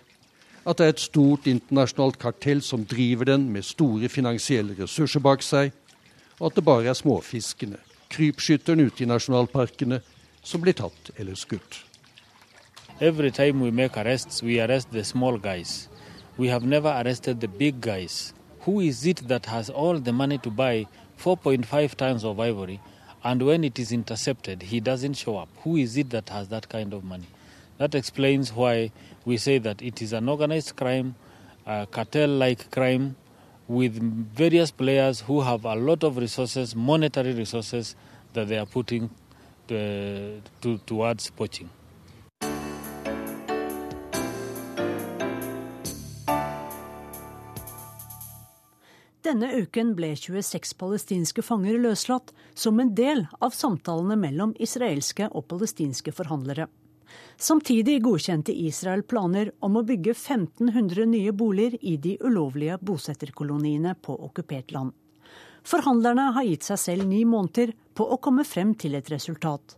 [0.63, 5.43] At det er et stort internasjonalt kartell som driver den med store finansielle ressurser bak
[5.43, 5.73] seg,
[6.43, 7.79] og at det bare er småfiskene,
[8.11, 10.01] krypskytterne ute i nasjonalparkene,
[10.43, 11.85] som blir tatt eller skutt.
[12.99, 15.89] Every time we make arrests, we arrest the small guys.
[16.37, 18.35] We have never arrested the big guys.
[18.67, 22.81] Who is it that has all the money to buy 4.5 tons of ivory,
[23.23, 25.49] and when it is intercepted, he doesn't show up?
[25.63, 27.29] Who is it that has that kind of money?
[27.79, 28.91] That explains why
[29.25, 31.15] we say that it is an organized crime,
[31.65, 33.15] cartel like crime,
[33.73, 33.97] with
[34.37, 37.97] various players who have a lot of resources, monetary resources,
[38.35, 39.09] that they are putting
[39.69, 41.71] to, to, towards poaching.
[49.23, 55.47] Denne uken ble 26 palestinske fanger løslatt som en del av samtalene mellom israelske og
[55.49, 56.67] palestinske forhandlere.
[57.37, 64.15] Samtidig godkjente Israel planer om å bygge 1500 nye boliger i de ulovlige bosetterkoloniene på
[64.29, 64.93] okkupert land.
[65.67, 69.77] Forhandlerne har gitt seg selv ni måneder på å komme frem til et resultat.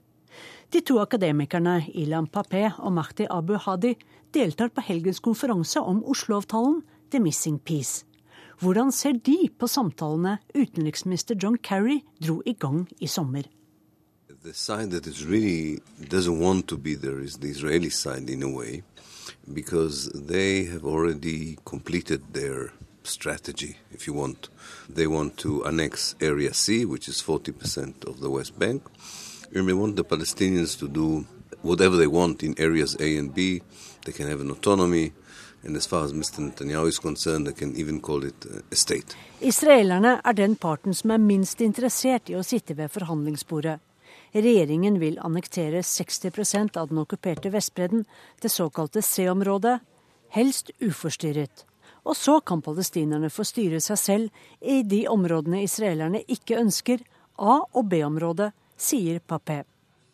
[0.72, 3.94] De to akademikerne Ilan Papé og Mahdi Abu Hadi
[4.34, 6.80] deltar på helgens konferanse om Oslo-avtalen,
[7.10, 8.04] The Missing Peace.
[8.60, 13.46] Hvordan ser de på samtalene utenriksminister John Kerry dro i gang i sommer?
[14.44, 18.42] The side that is really doesn't want to be there is the Israeli side in
[18.42, 18.82] a way,
[19.54, 22.74] because they have already completed their
[23.04, 24.50] strategy, if you want.
[24.86, 28.82] They want to annex Area C, which is 40% of the West Bank,
[29.54, 31.24] and they want the Palestinians to do
[31.62, 33.62] whatever they want in areas A and B.
[34.04, 35.14] They can have an autonomy.
[35.62, 36.40] And as far as Mr.
[36.40, 39.16] Netanyahu is concerned, they can even call it a state.
[39.40, 43.80] Israelerne er den parten som er minst interessert i å sitte ved forhandlingsbordet.
[44.34, 48.02] Regjeringen vil annektere 60% av den okkuperte Vestbredden,
[48.42, 49.78] det såkalte C-området,
[50.34, 51.62] helst uforstyrret.
[52.02, 57.06] Og så kan palestinerne få styre seg selv i de områdene israelerne ikke ønsker,
[57.38, 59.62] A- og B-området, sier Papé.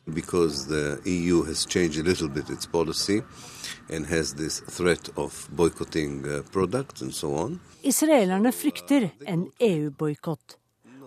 [0.04, 3.22] Because the EU has changed a little bit its policy
[3.88, 7.60] and has this threat of boycotting uh, products and so on.
[7.82, 10.59] Israelerne frykter en EU-boikott.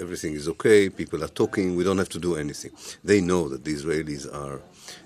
[0.00, 2.72] everything is okay, people are talking, we don't have to do anything.
[3.04, 4.60] They know that the Israelis are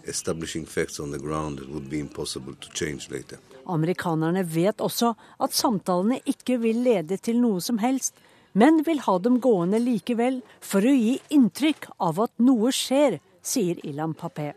[0.07, 3.39] establishing facts on the ground that would be impossible to change later.
[3.67, 8.15] Amerikanerne vet også at samtalene ikke vil lede til noe som helst,
[8.55, 13.83] men vil ha dem gående likevel for å gi inntrykk av at noe skjer, sier
[13.87, 14.55] Ilan Papé.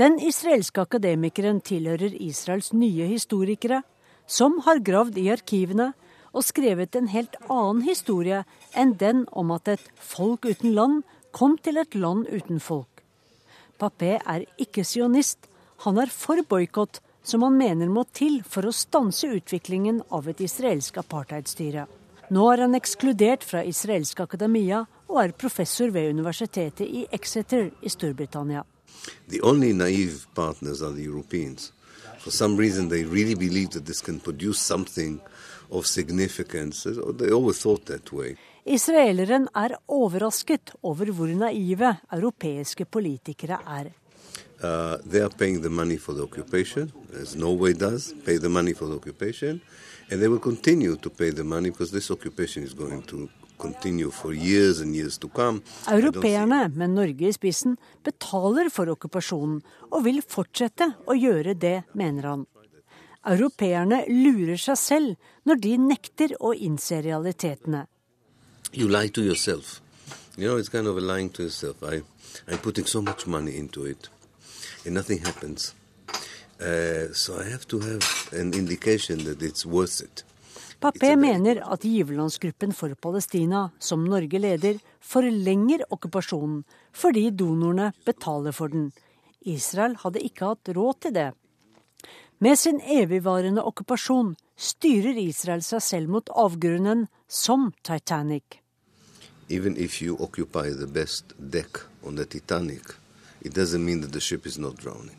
[0.00, 3.82] Den israelske akademikeren tilhører Israels nye historikere,
[4.26, 5.90] som har gravd i arkivene
[6.32, 8.44] og skrevet en helt annen historie
[8.78, 11.02] enn den om at et folk uten land
[11.36, 13.04] kom til et land uten folk.
[13.80, 15.46] Papé er ikke sionist.
[15.86, 20.40] Han er for boikott, som han mener må til for å stanse utviklingen av et
[20.44, 21.86] israelsk apartheidstyre.
[22.30, 27.90] Nå er han ekskludert fra israelsk akademia og er professor ved universitetet i Exeter i
[27.90, 28.62] Storbritannia.
[29.28, 31.72] The only naive partners are the Europeans.
[32.20, 35.20] For some reason, they really believe that this can produce something
[35.70, 36.82] of significance.
[37.18, 38.36] They always thought that way.
[38.64, 43.90] Israeleren er overrasket over hvor naive europeiske politikere er.
[44.62, 46.92] Uh, they are paying the money for the occupation,
[47.22, 49.60] as Norway does, pay the money for the occupation,
[50.10, 54.10] and they will continue to pay the money because this occupation is going to continue
[54.10, 55.62] for years and years to come.
[55.88, 59.60] Europeerne, med Norge i spissen, betaler for okkupasjonen
[59.90, 62.46] og vil fortsette å gjøre det, mener han.
[63.26, 67.86] Europeerne lurer seg selv når de nekter å innse realitetene.
[68.72, 69.80] You lie to yourself.
[70.36, 71.82] You know, it's kind of a lying to yourself.
[71.82, 72.02] I,
[72.48, 74.08] I'm putting so much money into it,
[74.86, 75.74] and nothing happens.
[76.60, 80.24] Uh, so I have to have an indication that it's worth it.
[80.80, 86.62] Papé mener at giverlandsgruppen for Palestina, som Norge leder, forlenger okkupasjonen
[86.96, 88.88] fordi donorene betaler for den.
[89.44, 91.28] Israel hadde ikke hatt råd til det.
[92.42, 98.62] Med sin evigvarende okkupasjon styrer Israel seg selv mot avgrunnen som Titanic.
[99.50, 102.96] Even if you occupy the best deck on the Titanic,
[103.42, 105.18] it doesn't mean that the ship is not drowning.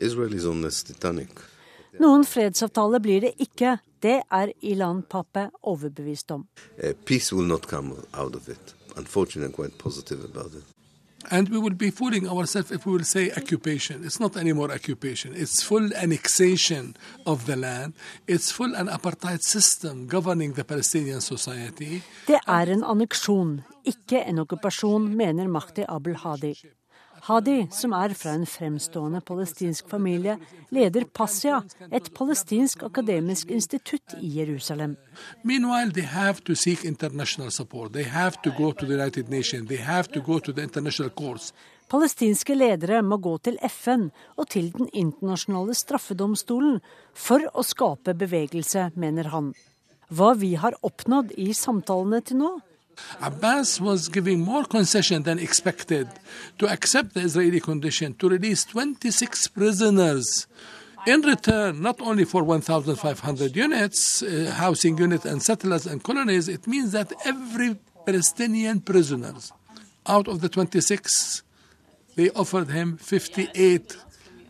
[0.00, 1.30] Israel is on the Titanic.
[2.00, 3.78] Noen fredsavtale blir det ikke.
[4.02, 6.48] Det er Ilan Pappe overbevist om.
[6.82, 8.74] Uh, peace will not come out of it.
[8.96, 10.71] Unfortunately, I'm quite positive about it.
[11.30, 14.04] And we will be fooling ourselves if we will say occupation.
[14.04, 15.32] It's not anymore occupation.
[15.34, 16.96] It's full annexation
[17.26, 17.94] of the land.
[18.26, 22.02] It's full an apartheid system governing the Palestinian society.
[22.26, 26.54] Det er en anneksjon, ikke en okkupasjon, mener Mahdi Abel Hadi.
[27.22, 30.34] Hadi, som er fra en fremstående palestinsk familie,
[30.74, 34.96] leder Passia, et palestinsk akademisk institutt i Jerusalem.
[41.94, 46.82] Palestinske ledere må gå til FN og til Den internasjonale straffedomstolen
[47.14, 49.54] for å skape bevegelse, mener han.
[50.10, 52.52] Hva vi har oppnådd i samtalene til nå,
[53.20, 56.08] Abbas was giving more concession than expected
[56.58, 60.46] to accept the Israeli condition to release 26 prisoners
[61.06, 66.66] in return, not only for 1,500 units, uh, housing units and settlers and colonies, it
[66.66, 67.76] means that every
[68.06, 69.52] Palestinian prisoners
[70.06, 71.42] out of the 26,
[72.16, 73.96] they offered him 58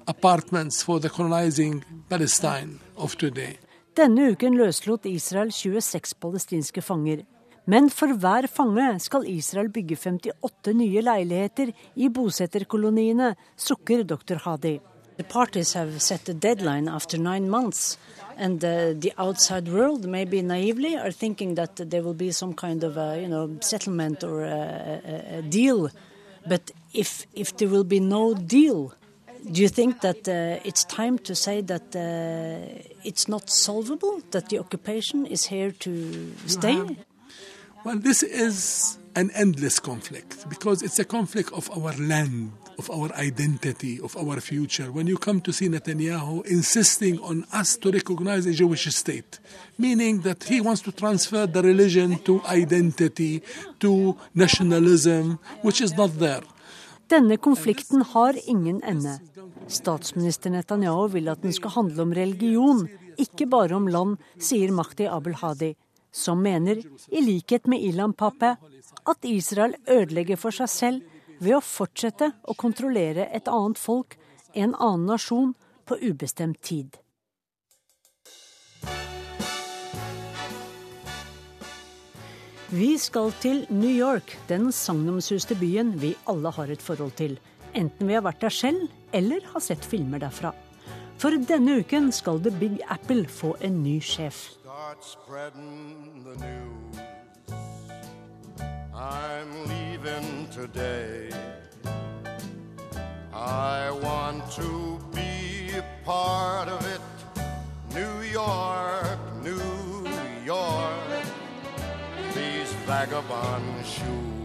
[0.06, 3.58] apartments for the colonizing Palestine of today.
[3.96, 7.24] Denne uken løslot Israel 26 palestinske fanger.
[7.64, 14.40] Men for hver fange skal Israel bygge 58 nye leiligheter i bosetterkoloniene, sukker dr.
[14.42, 14.80] Hadi.
[15.16, 17.98] The parties have set a deadline after nine months.
[18.36, 22.82] And uh, the outside world, maybe naively, are thinking that there will be some kind
[22.82, 25.90] of a, you know, settlement or a, a, a deal.
[26.48, 28.94] But if, if there will be no deal,
[29.48, 34.48] do you think that uh, it's time to say that uh, it's not solvable, that
[34.48, 36.96] the occupation is here to stay?
[37.84, 43.12] Well, this is an endless conflict because it's a conflict of our land, of our
[43.14, 44.92] identity, of our future.
[44.92, 49.40] When you come to see Netanyahu insisting on us to recognize a Jewish state,
[49.78, 53.42] meaning that he wants to transfer the religion to identity,
[53.80, 56.42] to nationalism, which is not there.
[57.10, 59.18] Denne konflikten har ingen ende.
[59.68, 62.86] Statsminister Netanyahu vil at den skal handle om religion,
[63.18, 65.74] ikke bare om land, sier Mahdi Abel Hadi
[66.12, 68.56] som mener, i likhet med Ilan Pape,
[69.08, 74.18] at Israel ødelegger for seg selv ved å fortsette å kontrollere et annet folk,
[74.54, 76.94] en annen nasjon, på ubestemt tid.
[82.72, 87.34] Vi skal til New York, den sagnomsuste byen vi alle har et forhold til.
[87.76, 90.54] Enten vi har vært der selv eller har sett filmer derfra.
[91.20, 94.61] For denne uken skal The Big Apple få en ny sjef.
[98.94, 101.30] I'm leaving today.
[103.34, 107.02] I want to be a part of it.
[107.94, 110.08] New York, New
[110.46, 111.24] York.
[112.34, 114.41] These vagabond shoes.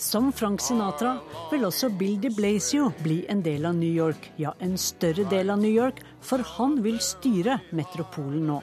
[0.00, 1.18] Som Frank Sinatra
[1.50, 5.52] vil også Bill de Blasio bli en del av New York, ja, en større del
[5.52, 8.56] av New York, for han vil styre metropolen nå.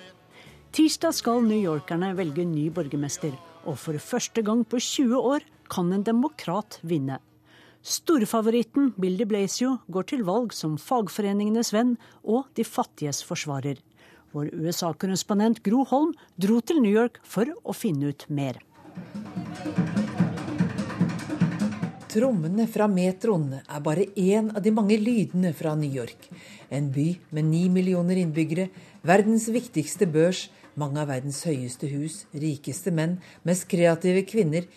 [0.73, 3.37] Tirsdag skal newyorkerne velge ny borgermester,
[3.69, 7.19] og for første gang på 20 år kan en demokrat vinne.
[7.85, 13.77] Storfavoritten Bill de Blasio går til valg som fagforeningenes venn og de fattiges forsvarer.
[14.33, 18.57] Vår USA-korrespondent Gro Holm dro til New York for å finne ut mer.
[22.07, 26.29] Trommene fra metroen er bare én av de mange lydene fra New York.
[26.71, 28.69] En by med ni millioner innbyggere,
[29.03, 30.45] verdens viktigste børs,
[30.79, 34.69] mange av verdens høyeste hus, rikeste menn, mest kreative kvinner,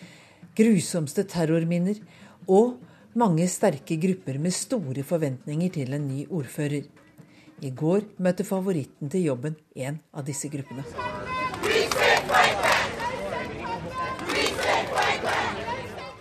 [0.58, 2.02] grusomste terrorminner
[2.48, 2.80] og
[3.14, 6.90] mange sterke grupper med store forventninger til en ny ordfører.
[7.62, 10.82] I går møtte favoritten til jobben en av disse gruppene.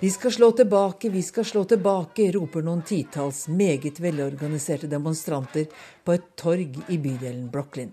[0.01, 5.65] Vi skal slå tilbake, vi skal slå tilbake, roper noen titalls meget velorganiserte demonstranter
[6.07, 7.91] på et torg i bydelen Brooklyn.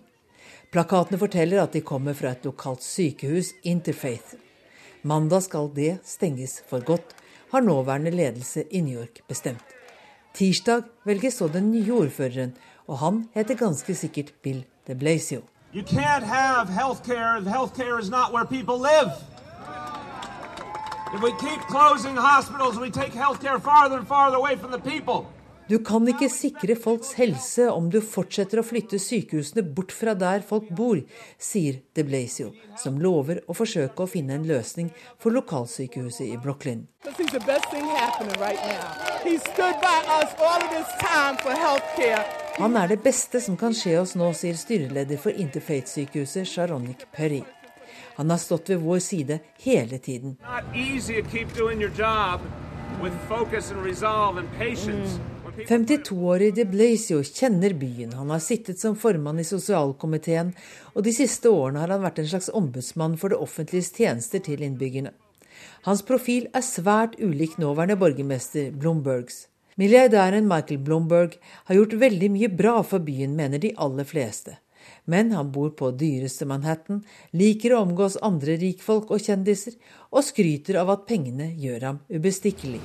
[0.70, 4.38] Plakatene forteller at de kommer fra et lokalt sykehus, Interfaith.
[5.02, 7.10] Mandag skal det stenges for godt,
[7.50, 9.74] har nåværende ledelse i New York bestemt.
[10.34, 12.54] Tirsdag velges så den nye ordføreren,
[12.86, 15.42] og han heter ganske sikkert Bill de Blasio.
[15.74, 17.42] You can't have healthcare.
[17.42, 19.10] Healthcare is not where people live.
[25.68, 30.44] Du kan ikke sikre folks helse om du fortsetter å flytte sykehusene bort fra der
[30.46, 31.00] folk bor,
[31.42, 34.92] sier de Blasio, som lover å forsøke å finne en løsning
[35.22, 36.86] for lokalsykehuset i Brooklyn.
[42.56, 47.42] Han er det beste som kan skje oss nå, sier styreleder for Interfaith-sykehuset Sharonik Perry.
[48.16, 50.36] Han har stått ved vår side hele tiden.
[50.40, 50.46] Mm.
[55.68, 58.12] 52-årige de Blasio kjenner byen.
[58.12, 60.54] Han har sittet som formann i sosialkomiteen,
[60.94, 64.64] og de siste årene har han vært en slags ombudsmann for det offentliges tjenester til
[64.64, 65.12] innbyggerne.
[65.84, 69.44] Hans profil er svært ulik nåværende borgermester Blombergs.
[69.76, 71.36] Milliardæren Michael Blomberg
[71.68, 74.56] har gjort veldig mye bra for byen, mener de aller fleste
[75.06, 77.00] men han bor på dyreste Manhattan,
[77.30, 79.78] liker å omgås andre rikfolk og kjendiser,
[80.10, 82.82] og skryter av at pengene gjør ham ubestikkelig.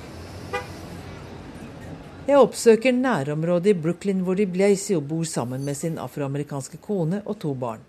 [2.22, 7.40] Jeg oppsøker nærområdet i Brooklyn hvor de Blasio bor sammen med sin afroamerikanske kone og
[7.42, 7.82] to barn.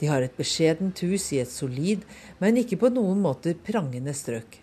[0.00, 2.02] De har et beskjedent hus i et solid,
[2.40, 4.58] men ikke på noen måte prangende strøk.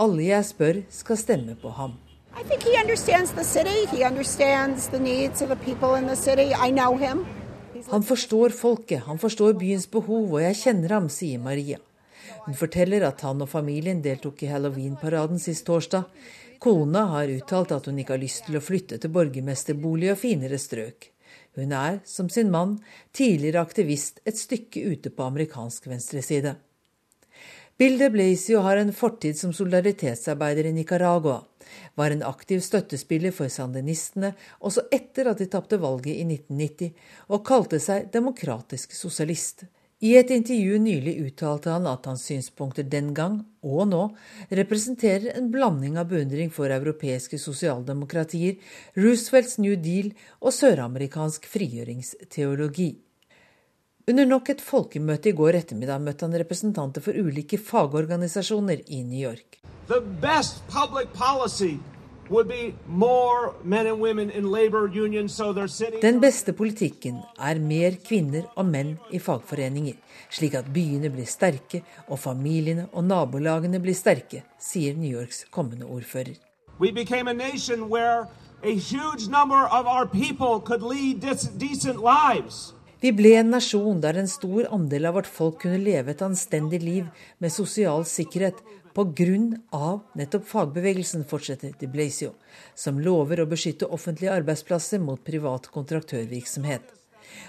[0.00, 1.94] Alle jeg spør, skal stemme på ham.
[2.34, 3.86] I think he understands the city.
[3.92, 6.54] He understands the needs of the.
[6.54, 7.26] I know him.
[7.90, 11.80] Han forstår folket, han forstår byens behov, og jeg kjenner ham, sier Maria.
[12.46, 16.06] Hun forteller at han og familien deltok i halloweenparaden sist torsdag.
[16.62, 20.58] Kona har uttalt at hun ikke har lyst til å flytte til borgermesterbolig og finere
[20.62, 21.08] strøk.
[21.58, 22.78] Hun er, som sin mann,
[23.12, 26.54] tidligere aktivist et stykke ute på amerikansk venstreside.
[27.82, 31.40] Bill de Blasio har en fortid som solidaritetsarbeider i Nicaragua,
[31.98, 34.30] var en aktiv støttespiller for sandinistene
[34.62, 36.92] også etter at de tapte valget i 1990,
[37.26, 39.66] og kalte seg demokratisk sosialist.
[39.98, 44.06] I et intervju nylig uttalte han at hans synspunkter den gang, og nå,
[44.62, 48.62] representerer en blanding av beundring for europeiske sosialdemokratier,
[48.94, 52.92] Roosevelts New Deal og søramerikansk frigjøringsteologi.
[54.10, 59.20] Under nok et folkemøte i går ettermiddag møtte han representanter for ulike fagorganisasjoner i New
[59.22, 59.60] York.
[66.02, 69.94] Den beste politikken er mer kvinner og menn i fagforeninger,
[70.34, 75.86] slik at byene blir sterke og familiene og nabolagene blir sterke, sier New Yorks kommende
[75.86, 76.34] ordfører.
[83.02, 86.78] Vi ble en nasjon der en stor andel av vårt folk kunne leve et anstendig
[86.84, 87.08] liv
[87.42, 88.60] med sosial sikkerhet
[88.94, 89.96] Pga.
[90.14, 92.34] nettopp fagbevegelsen, fortsetter de Blasio,
[92.76, 96.82] som lover å beskytte offentlige arbeidsplasser mot privat kontraktørvirksomhet.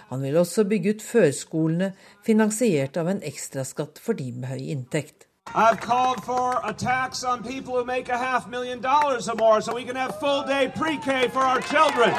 [0.09, 1.91] Han vil også bygge ut førskolene,
[2.25, 5.27] finansiert av en ekstraskatt for de med høy inntekt.
[5.53, 9.61] I've called for a tax on people who make a half million dollars or more,
[9.61, 12.15] so we can full day pre-K for our children.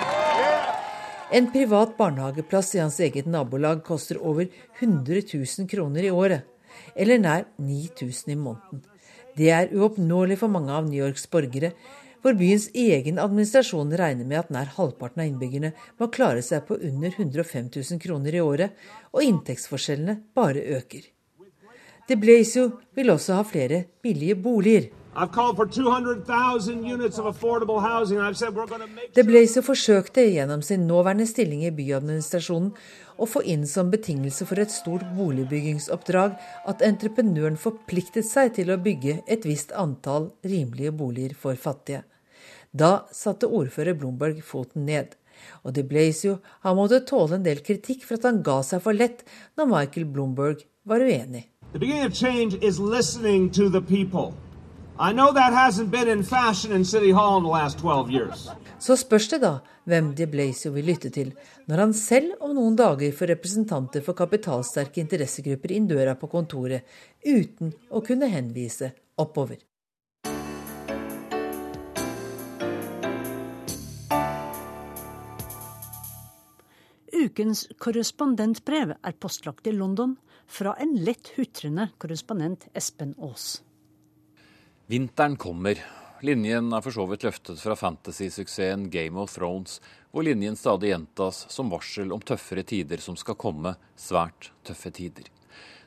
[1.32, 4.46] En privat barnehageplass i hans eget nabolag koster over
[4.80, 6.44] 100 000 kroner i året,
[6.96, 8.82] eller nær 9000 i måneden.
[9.36, 11.72] Det er uoppnåelig for mange av New Yorks borgere,
[12.22, 16.76] hvor byens egen administrasjon regner med at nær halvparten av innbyggerne må klare seg på
[16.76, 18.76] under 105 000 kroner i året,
[19.12, 21.08] og inntektsforskjellene bare øker.
[22.08, 24.90] De Blasio vil også ha flere billige boliger.
[29.14, 32.72] De Blasio forsøkte gjennom sin nåværende stilling i byadministrasjonen
[33.14, 36.34] å få inn som betingelse for et stort boligbyggingsoppdrag
[36.66, 42.02] at entreprenøren forpliktet seg til å bygge et visst antall rimelige boliger for fattige.
[42.74, 45.14] Da satte ordfører Blomberg foten ned.
[45.62, 48.98] Og de Blasio har måttet tåle en del kritikk for at han ga seg for
[48.98, 49.22] lett
[49.54, 51.46] når Michael Blomberg var uenig.
[51.70, 54.34] The beginning of change is listening to the people.
[58.78, 59.52] Så spørs det da
[59.90, 61.32] hvem de Blasio vil lytte til,
[61.66, 66.86] når han selv om noen dager får representanter for kapitalsterke interessegrupper inn døra på kontoret,
[67.26, 69.58] uten å kunne henvise oppover.
[77.14, 80.14] Ukens korrespondentbrev er postlagt i London
[80.46, 83.64] fra en lett hutrende korrespondent Espen Aas.
[84.86, 85.78] Vinteren kommer.
[86.20, 89.78] Linjen er for så vidt løftet fra fantasy-suksessen Game of Thrones,
[90.12, 95.30] hvor linjen stadig gjentas som varsel om tøffere tider som skal komme, svært tøffe tider.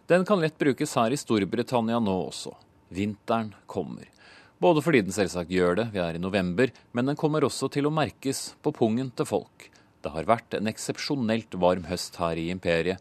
[0.10, 2.56] Den kan lett brukes her i Storbritannia nå også.
[2.90, 4.10] Vinteren kommer.
[4.58, 7.86] Både fordi den selvsagt gjør det, vi er i november, men den kommer også til
[7.86, 9.70] å merkes på pungen til folk.
[10.02, 12.98] Det har vært en eksepsjonelt varm høst her i imperiet,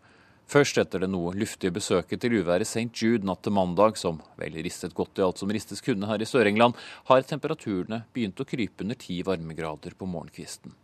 [0.47, 2.93] Først etter det noe luftige besøket til uværet St.
[2.95, 6.29] Jude natt til mandag, som vel ristet godt i alt som ristes kunne her i
[6.29, 6.77] Sør-England,
[7.09, 10.77] har temperaturene begynt å krype under ti varmegrader på morgenkvisten.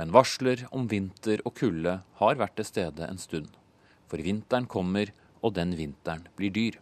[0.00, 3.52] Men varsler om vinter og kulde har vært til stede en stund.
[4.08, 5.12] For vinteren kommer,
[5.44, 6.80] og den vinteren blir dyr.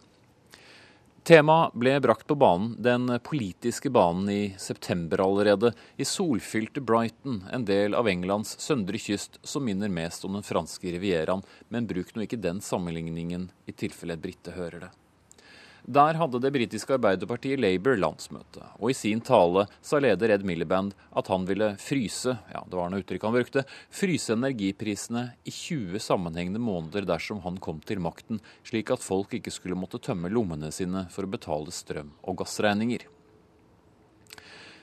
[1.22, 7.64] Temaet ble brakt på banen, den politiske banen, i september allerede, i solfylte Brighton, en
[7.68, 12.24] del av Englands søndre kyst som minner mest om den franske rivieraen, men bruk nå
[12.24, 14.90] ikke den sammenligningen i tilfelle Britte hører det.
[15.84, 20.92] Der hadde det britiske arbeiderpartiet Labour landsmøte, og i sin tale sa leder Ed Miliband
[21.16, 26.02] at han ville fryse ja, det var noe uttrykk han brukte, fryse energiprisene i 20
[26.04, 30.72] sammenhengende måneder dersom han kom til makten, slik at folk ikke skulle måtte tømme lommene
[30.74, 33.06] sine for å betale strøm- og gassregninger.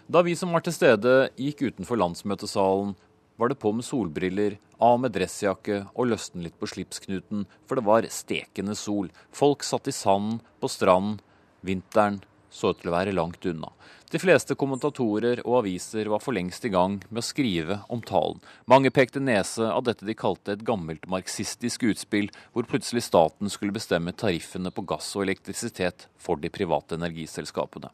[0.08, 2.96] Da vi som var til stede gikk utenfor landsmøtesalen,
[3.38, 7.86] var det på med solbriller, av med dressjakke og løsne litt på slipsknuten, for det
[7.88, 9.10] var stekende sol.
[9.34, 11.20] Folk satt i sanden, på stranden.
[11.66, 13.72] Vinteren så ut til å være langt unna.
[14.08, 18.40] De fleste kommentatorer og aviser var for lengst i gang med å skrive om talen.
[18.66, 23.76] Mange pekte nese av dette de kalte et gammelt marxistisk utspill, hvor plutselig staten skulle
[23.76, 27.92] bestemme tariffene på gass og elektrisitet for de private energiselskapene.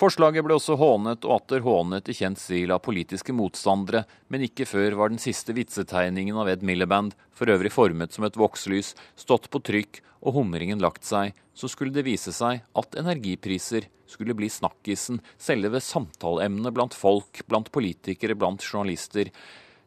[0.00, 4.66] Forslaget ble også hånet og atter hånet i kjent stil av politiske motstandere, men ikke
[4.66, 9.50] før var den siste vitsetegningen av Ed Miliband, for øvrig formet som et vokslys, stått
[9.52, 14.48] på trykk og humringen lagt seg, så skulle det vise seg at energipriser skulle bli
[14.52, 19.30] snakkisen, selve samtaleemnet blant folk, blant politikere, blant journalister,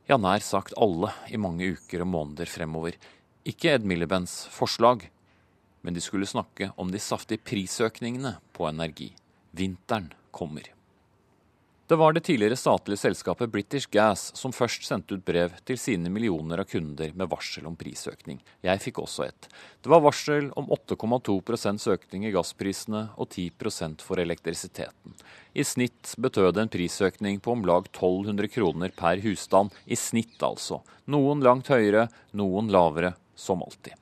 [0.05, 2.97] ja, nær sagt alle i mange uker og måneder fremover.
[3.45, 5.07] Ikke Ed Milibands forslag,
[5.85, 9.11] men de skulle snakke om de saftige prisøkningene på energi.
[9.55, 10.75] Vinteren kommer.
[11.87, 16.09] Det var det tidligere statlige selskapet British Gas som først sendte ut brev til sine
[16.09, 18.39] millioner av kunder med varsel om prisøkning.
[18.65, 19.47] Jeg fikk også et.
[19.85, 25.13] Det var varsel om 8,2% økning i gassprisene og 10% for elektrisiteten.
[25.53, 29.69] I snitt betød det en prisøkning på om lag 1200 kroner per husstand.
[29.85, 30.81] I snitt, altså.
[31.05, 33.93] Noen langt høyere, noen lavere, som alltid.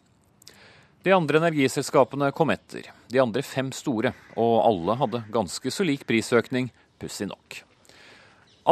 [1.04, 2.86] De andre energiselskapene kom etter.
[3.12, 7.58] De andre fem store, og alle hadde ganske så lik prisøkning, pussig nok.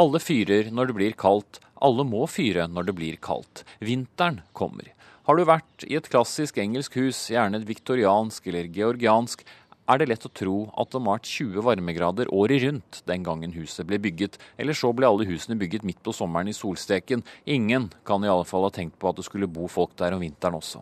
[0.00, 3.66] Alle fyrer når det blir kaldt, alle må fyre når det blir kaldt.
[3.84, 4.94] Vinteren kommer.
[5.28, 9.44] Har du vært i et klassisk engelsk hus, gjerne et viktoriansk eller georgiansk,
[9.92, 13.52] er det lett å tro at det har vært 20 varmegrader året rundt den gangen
[13.58, 17.26] huset ble bygget, eller så ble alle husene bygget midt på sommeren i solsteken.
[17.44, 20.24] Ingen kan i alle fall ha tenkt på at det skulle bo folk der om
[20.24, 20.80] vinteren også.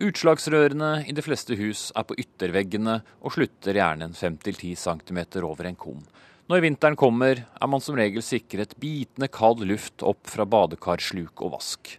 [0.00, 5.68] Utslagsrørene i de fleste hus er på ytterveggene og slutter gjerne en 5-10 cm over
[5.68, 6.00] en kum.
[6.48, 11.54] Når vinteren kommer, er man som regel sikret bitende kald luft opp fra badekarsluk og
[11.58, 11.92] vask.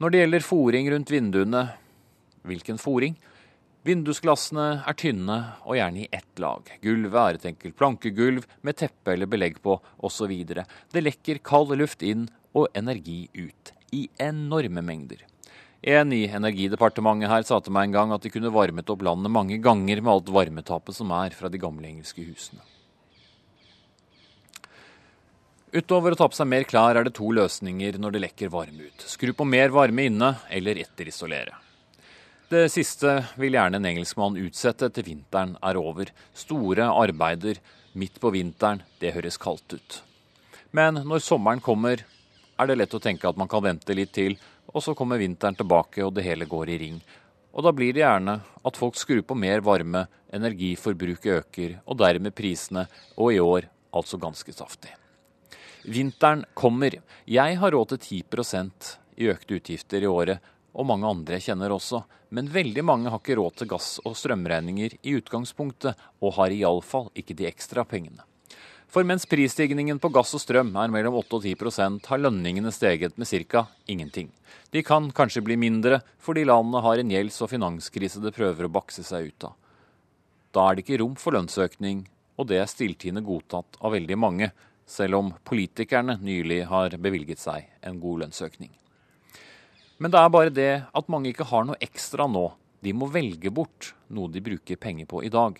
[0.00, 1.62] Når det gjelder fòring rundt vinduene
[2.48, 3.16] hvilken fòring?
[3.86, 6.64] Vindusglassene er tynne og gjerne i ett lag.
[6.82, 10.32] Gulvet er et enkelt plankegulv med teppe eller belegg på, osv.
[10.48, 12.26] Det lekker kald luft inn
[12.56, 13.74] og energi ut.
[13.92, 15.27] I enorme mengder.
[15.82, 19.30] En i Energidepartementet her sa til meg en gang at de kunne varmet opp landet
[19.30, 22.64] mange ganger med alt varmetapet som er fra de gamle engelske husene.
[25.68, 28.88] Utover å ta på seg mer klær er det to løsninger når det lekker varme
[28.88, 29.04] ut.
[29.06, 31.54] Skru på mer varme inne, eller etterisolere.
[32.48, 36.08] Det siste vil gjerne en engelskmann utsette til vinteren er over.
[36.32, 37.60] Store arbeider
[37.92, 39.98] midt på vinteren, det høres kaldt ut.
[40.72, 42.00] Men når sommeren kommer,
[42.58, 44.38] er det lett å tenke at man kan vente litt til,
[44.72, 47.00] og så kommer vinteren tilbake og det hele går i ring.
[47.56, 50.04] Og da blir det gjerne at folk skrur på mer varme,
[50.34, 52.84] energiforbruket øker, og dermed prisene,
[53.16, 54.92] og i år altså ganske saftig.
[55.88, 57.00] Vinteren kommer.
[57.24, 58.84] Jeg har råd til 10
[59.16, 60.38] i økte utgifter i året,
[60.74, 62.04] og mange andre kjenner også.
[62.30, 67.08] Men veldig mange har ikke råd til gass- og strømregninger i utgangspunktet, og har iallfall
[67.16, 68.22] ikke de ekstra pengene.
[68.88, 73.18] For mens prisstigningen på gass og strøm er mellom 8 og 10% har lønningene steget
[73.20, 73.66] med ca.
[73.86, 74.30] ingenting.
[74.72, 78.72] De kan kanskje bli mindre fordi landet har en gjelds- og finanskrise det prøver å
[78.72, 79.54] bakse seg ut av.
[80.52, 82.06] Da er det ikke rom for lønnsøkning,
[82.38, 84.50] og det er stilltiende godtatt av veldig mange,
[84.88, 88.72] selv om politikerne nylig har bevilget seg en god lønnsøkning.
[89.98, 92.54] Men det er bare det at mange ikke har noe ekstra nå.
[92.80, 95.58] De må velge bort noe de bruker penger på i dag.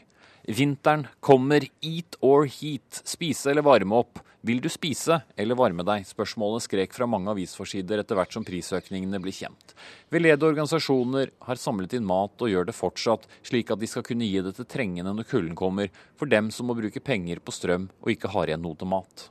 [0.48, 4.22] Vinteren kommer, eat or heat, spise eller varme opp.
[4.40, 6.06] Vil du spise eller varme deg?
[6.08, 9.74] Spørsmålet skrek fra mange avisforsider etter hvert som prisøkningene blir kjent.
[10.08, 14.24] Veldedige organisasjoner har samlet inn mat og gjør det fortsatt, slik at de skal kunne
[14.24, 17.90] gi det til trengende når kulden kommer, for dem som må bruke penger på strøm
[18.00, 19.26] og ikke har igjen noe til mat.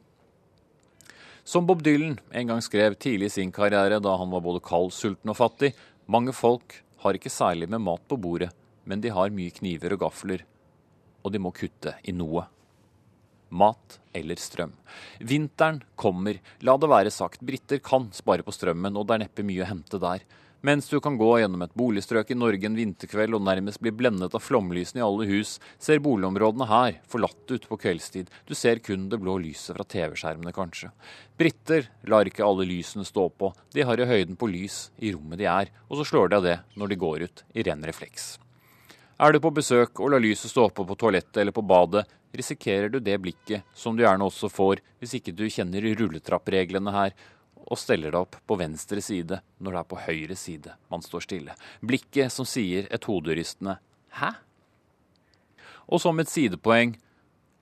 [1.42, 4.94] Som Bob Dylan en gang skrev tidlig i sin karriere, da han var både kald,
[4.94, 5.72] sulten og fattig,
[6.06, 8.52] mange folk har ikke særlig med mat på bordet,
[8.86, 10.46] men de har mye kniver og gafler
[11.28, 12.48] og de må kutte i noe.
[13.50, 14.74] Mat eller strøm.
[15.20, 16.42] Vinteren kommer.
[16.66, 19.70] La det være sagt, briter kan spare på strømmen, og det er neppe mye å
[19.70, 20.26] hente der.
[20.66, 24.34] Mens du kan gå gjennom et boligstrøk i Norge en vinterkveld og nærmest bli blendet
[24.34, 28.32] av flomlysene i alle hus, ser boligområdene her forlatte ut på kveldstid.
[28.50, 30.90] Du ser kun det blå lyset fra TV-skjermene, kanskje.
[31.38, 33.52] Briter lar ikke alle lysene stå på.
[33.76, 36.50] De har i høyden på lys i rommet de er, og så slår de av
[36.50, 38.34] det når de går ut i ren refleks.
[39.18, 42.04] Er du på besøk og lar lyset stå oppe på toalettet eller på badet,
[42.38, 47.16] risikerer du det blikket som du gjerne også får hvis ikke du kjenner rulletrappreglene her,
[47.68, 51.26] og steller deg opp på venstre side når det er på høyre side man står
[51.26, 51.56] stille.
[51.82, 53.80] Blikket som sier et hoderystende
[54.22, 54.36] 'hæ?'
[55.88, 56.96] Og som et sidepoeng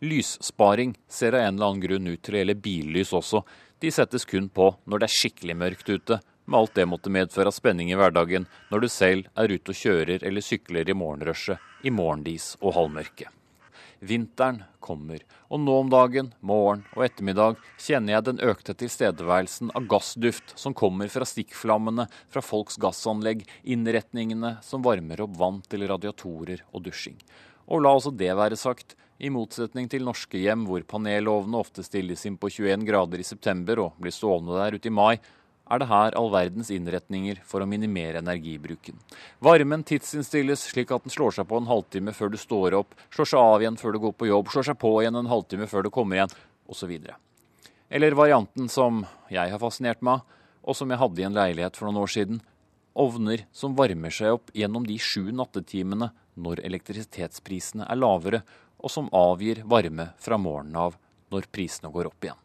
[0.02, 3.46] lyssparing ser av en eller annen grunn ut til å gjelde billys også.
[3.80, 7.52] De settes kun på når det er skikkelig mørkt ute, med alt det måtte medføre
[7.52, 11.62] av spenning i hverdagen når du selv er ute og kjører eller sykler i morgenrushet,
[11.84, 13.32] i morgendis og halvmørke.
[14.06, 19.88] Vinteren kommer, og nå om dagen, morgen og ettermiddag, kjenner jeg den økte tilstedeværelsen av
[19.90, 26.62] gassduft som kommer fra stikkflammene fra folks gassanlegg, innretningene som varmer opp vann til radiatorer
[26.72, 27.18] og dusjing.
[27.72, 32.26] Og la også det være sagt, i motsetning til norske hjem hvor panelovnene ofte stilles
[32.28, 35.16] inn på 21 grader i september og blir stående der ute i mai,
[35.66, 39.00] er det her all verdens innretninger for å minimere energibruken.
[39.44, 43.32] Varmen tidsinnstilles slik at den slår seg på en halvtime før du står opp, slår
[43.32, 45.88] seg av igjen før du går på jobb, slår seg på igjen en halvtime før
[45.88, 46.36] du kommer igjen,
[46.70, 46.94] osv.
[47.90, 49.04] Eller varianten som
[49.34, 50.22] jeg har fascinert meg
[50.66, 52.44] og som jeg hadde i en leilighet for noen år siden.
[52.96, 58.40] ovner som varmer seg opp gjennom de sju nattetimene når elektrisitetsprisene er lavere,
[58.80, 60.96] og som avgir varme fra morgenen av
[61.34, 62.45] når prisene går opp igjen.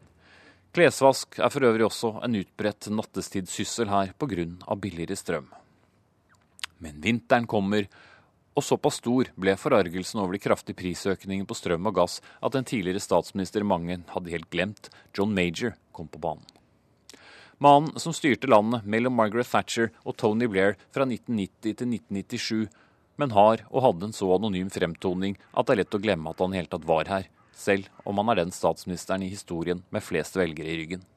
[0.71, 4.75] Klesvask er for øvrig også en utbredt nattestidssyssel her pga.
[4.79, 5.49] billigere strøm.
[6.79, 7.89] Men vinteren kommer,
[8.55, 12.63] og såpass stor ble forargelsen over de kraftige prisøkningene på strøm og gass at den
[12.63, 16.47] tidligere statsminister mange hadde helt glemt, John Major, kom på banen.
[17.59, 22.69] Mannen som styrte landet mellom Margaret Thatcher og Tony Blair fra 1990 til 1997,
[23.19, 26.39] men har og hadde en så anonym fremtoning at det er lett å glemme at
[26.39, 30.05] han i hele tatt var her, selv om han er den statsministeren i historien med
[30.05, 31.07] flest velgere i ryggen.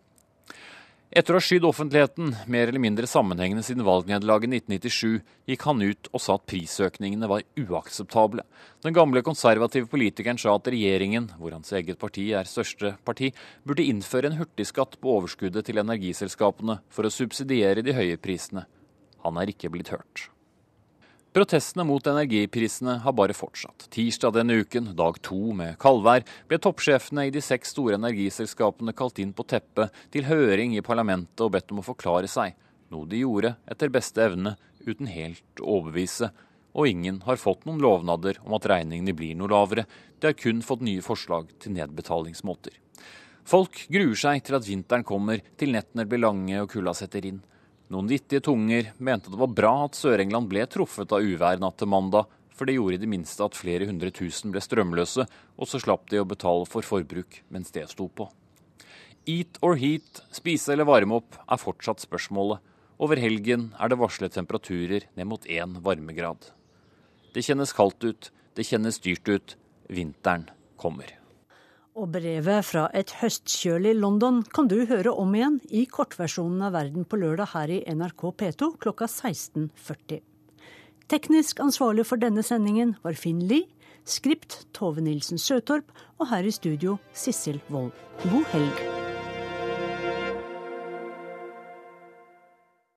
[1.15, 5.85] Etter å ha skydd offentligheten mer eller mindre sammenhengende siden valgnederlaget i 1997, gikk han
[5.85, 8.43] ut og sa at prisøkningene var uakseptable.
[8.83, 13.31] Den gamle konservative politikeren sa at regjeringen, hvor hans eget parti er største parti,
[13.63, 18.67] burde innføre en hurtigskatt på overskuddet til energiselskapene for å subsidiere de høye prisene.
[19.23, 20.34] Han er ikke blitt hørt.
[21.35, 23.89] Protestene mot energiprisene har bare fortsatt.
[23.91, 29.19] Tirsdag denne uken, dag to med kaldvær, ble toppsjefene i de seks store energiselskapene kalt
[29.19, 32.55] inn på teppet til høring i parlamentet og bedt om å forklare seg,
[32.95, 34.53] noe de gjorde etter beste evne
[34.87, 36.29] uten helt å overbevise.
[36.79, 39.89] Og ingen har fått noen lovnader om at regningene blir noe lavere,
[40.23, 42.79] de har kun fått nye forslag til nedbetalingsmåter.
[43.43, 47.43] Folk gruer seg til at vinteren kommer, til nettene blir lange og kulda setter inn.
[47.93, 51.91] Noen vittige tunger mente det var bra at Sør-England ble truffet av uvær natt til
[51.93, 55.81] mandag, for det gjorde i det minste at flere hundre tusen ble strømløse, og så
[55.83, 58.29] slapp de å betale for forbruk mens det sto på.
[59.29, 62.61] Eat or heat, spise eller varme opp, er fortsatt spørsmålet.
[63.01, 66.53] Over helgen er det varslet temperaturer ned mot én varmegrad.
[67.35, 69.57] Det kjennes kaldt ut, det kjennes dyrt ut.
[69.91, 70.47] Vinteren
[70.81, 71.24] kommer.
[71.95, 77.07] Og brevet fra et høstkjølig London kan du høre om igjen i kortversjonen av Verden
[77.07, 80.19] på lørdag her i NRK P2 klokka 16.40.
[81.07, 83.69] Teknisk ansvarlig for denne sendingen var Finn Lie,
[84.03, 87.95] skript Tove Nilsen Søtorp og her i studio Sissel Wold.
[88.27, 89.04] God helg.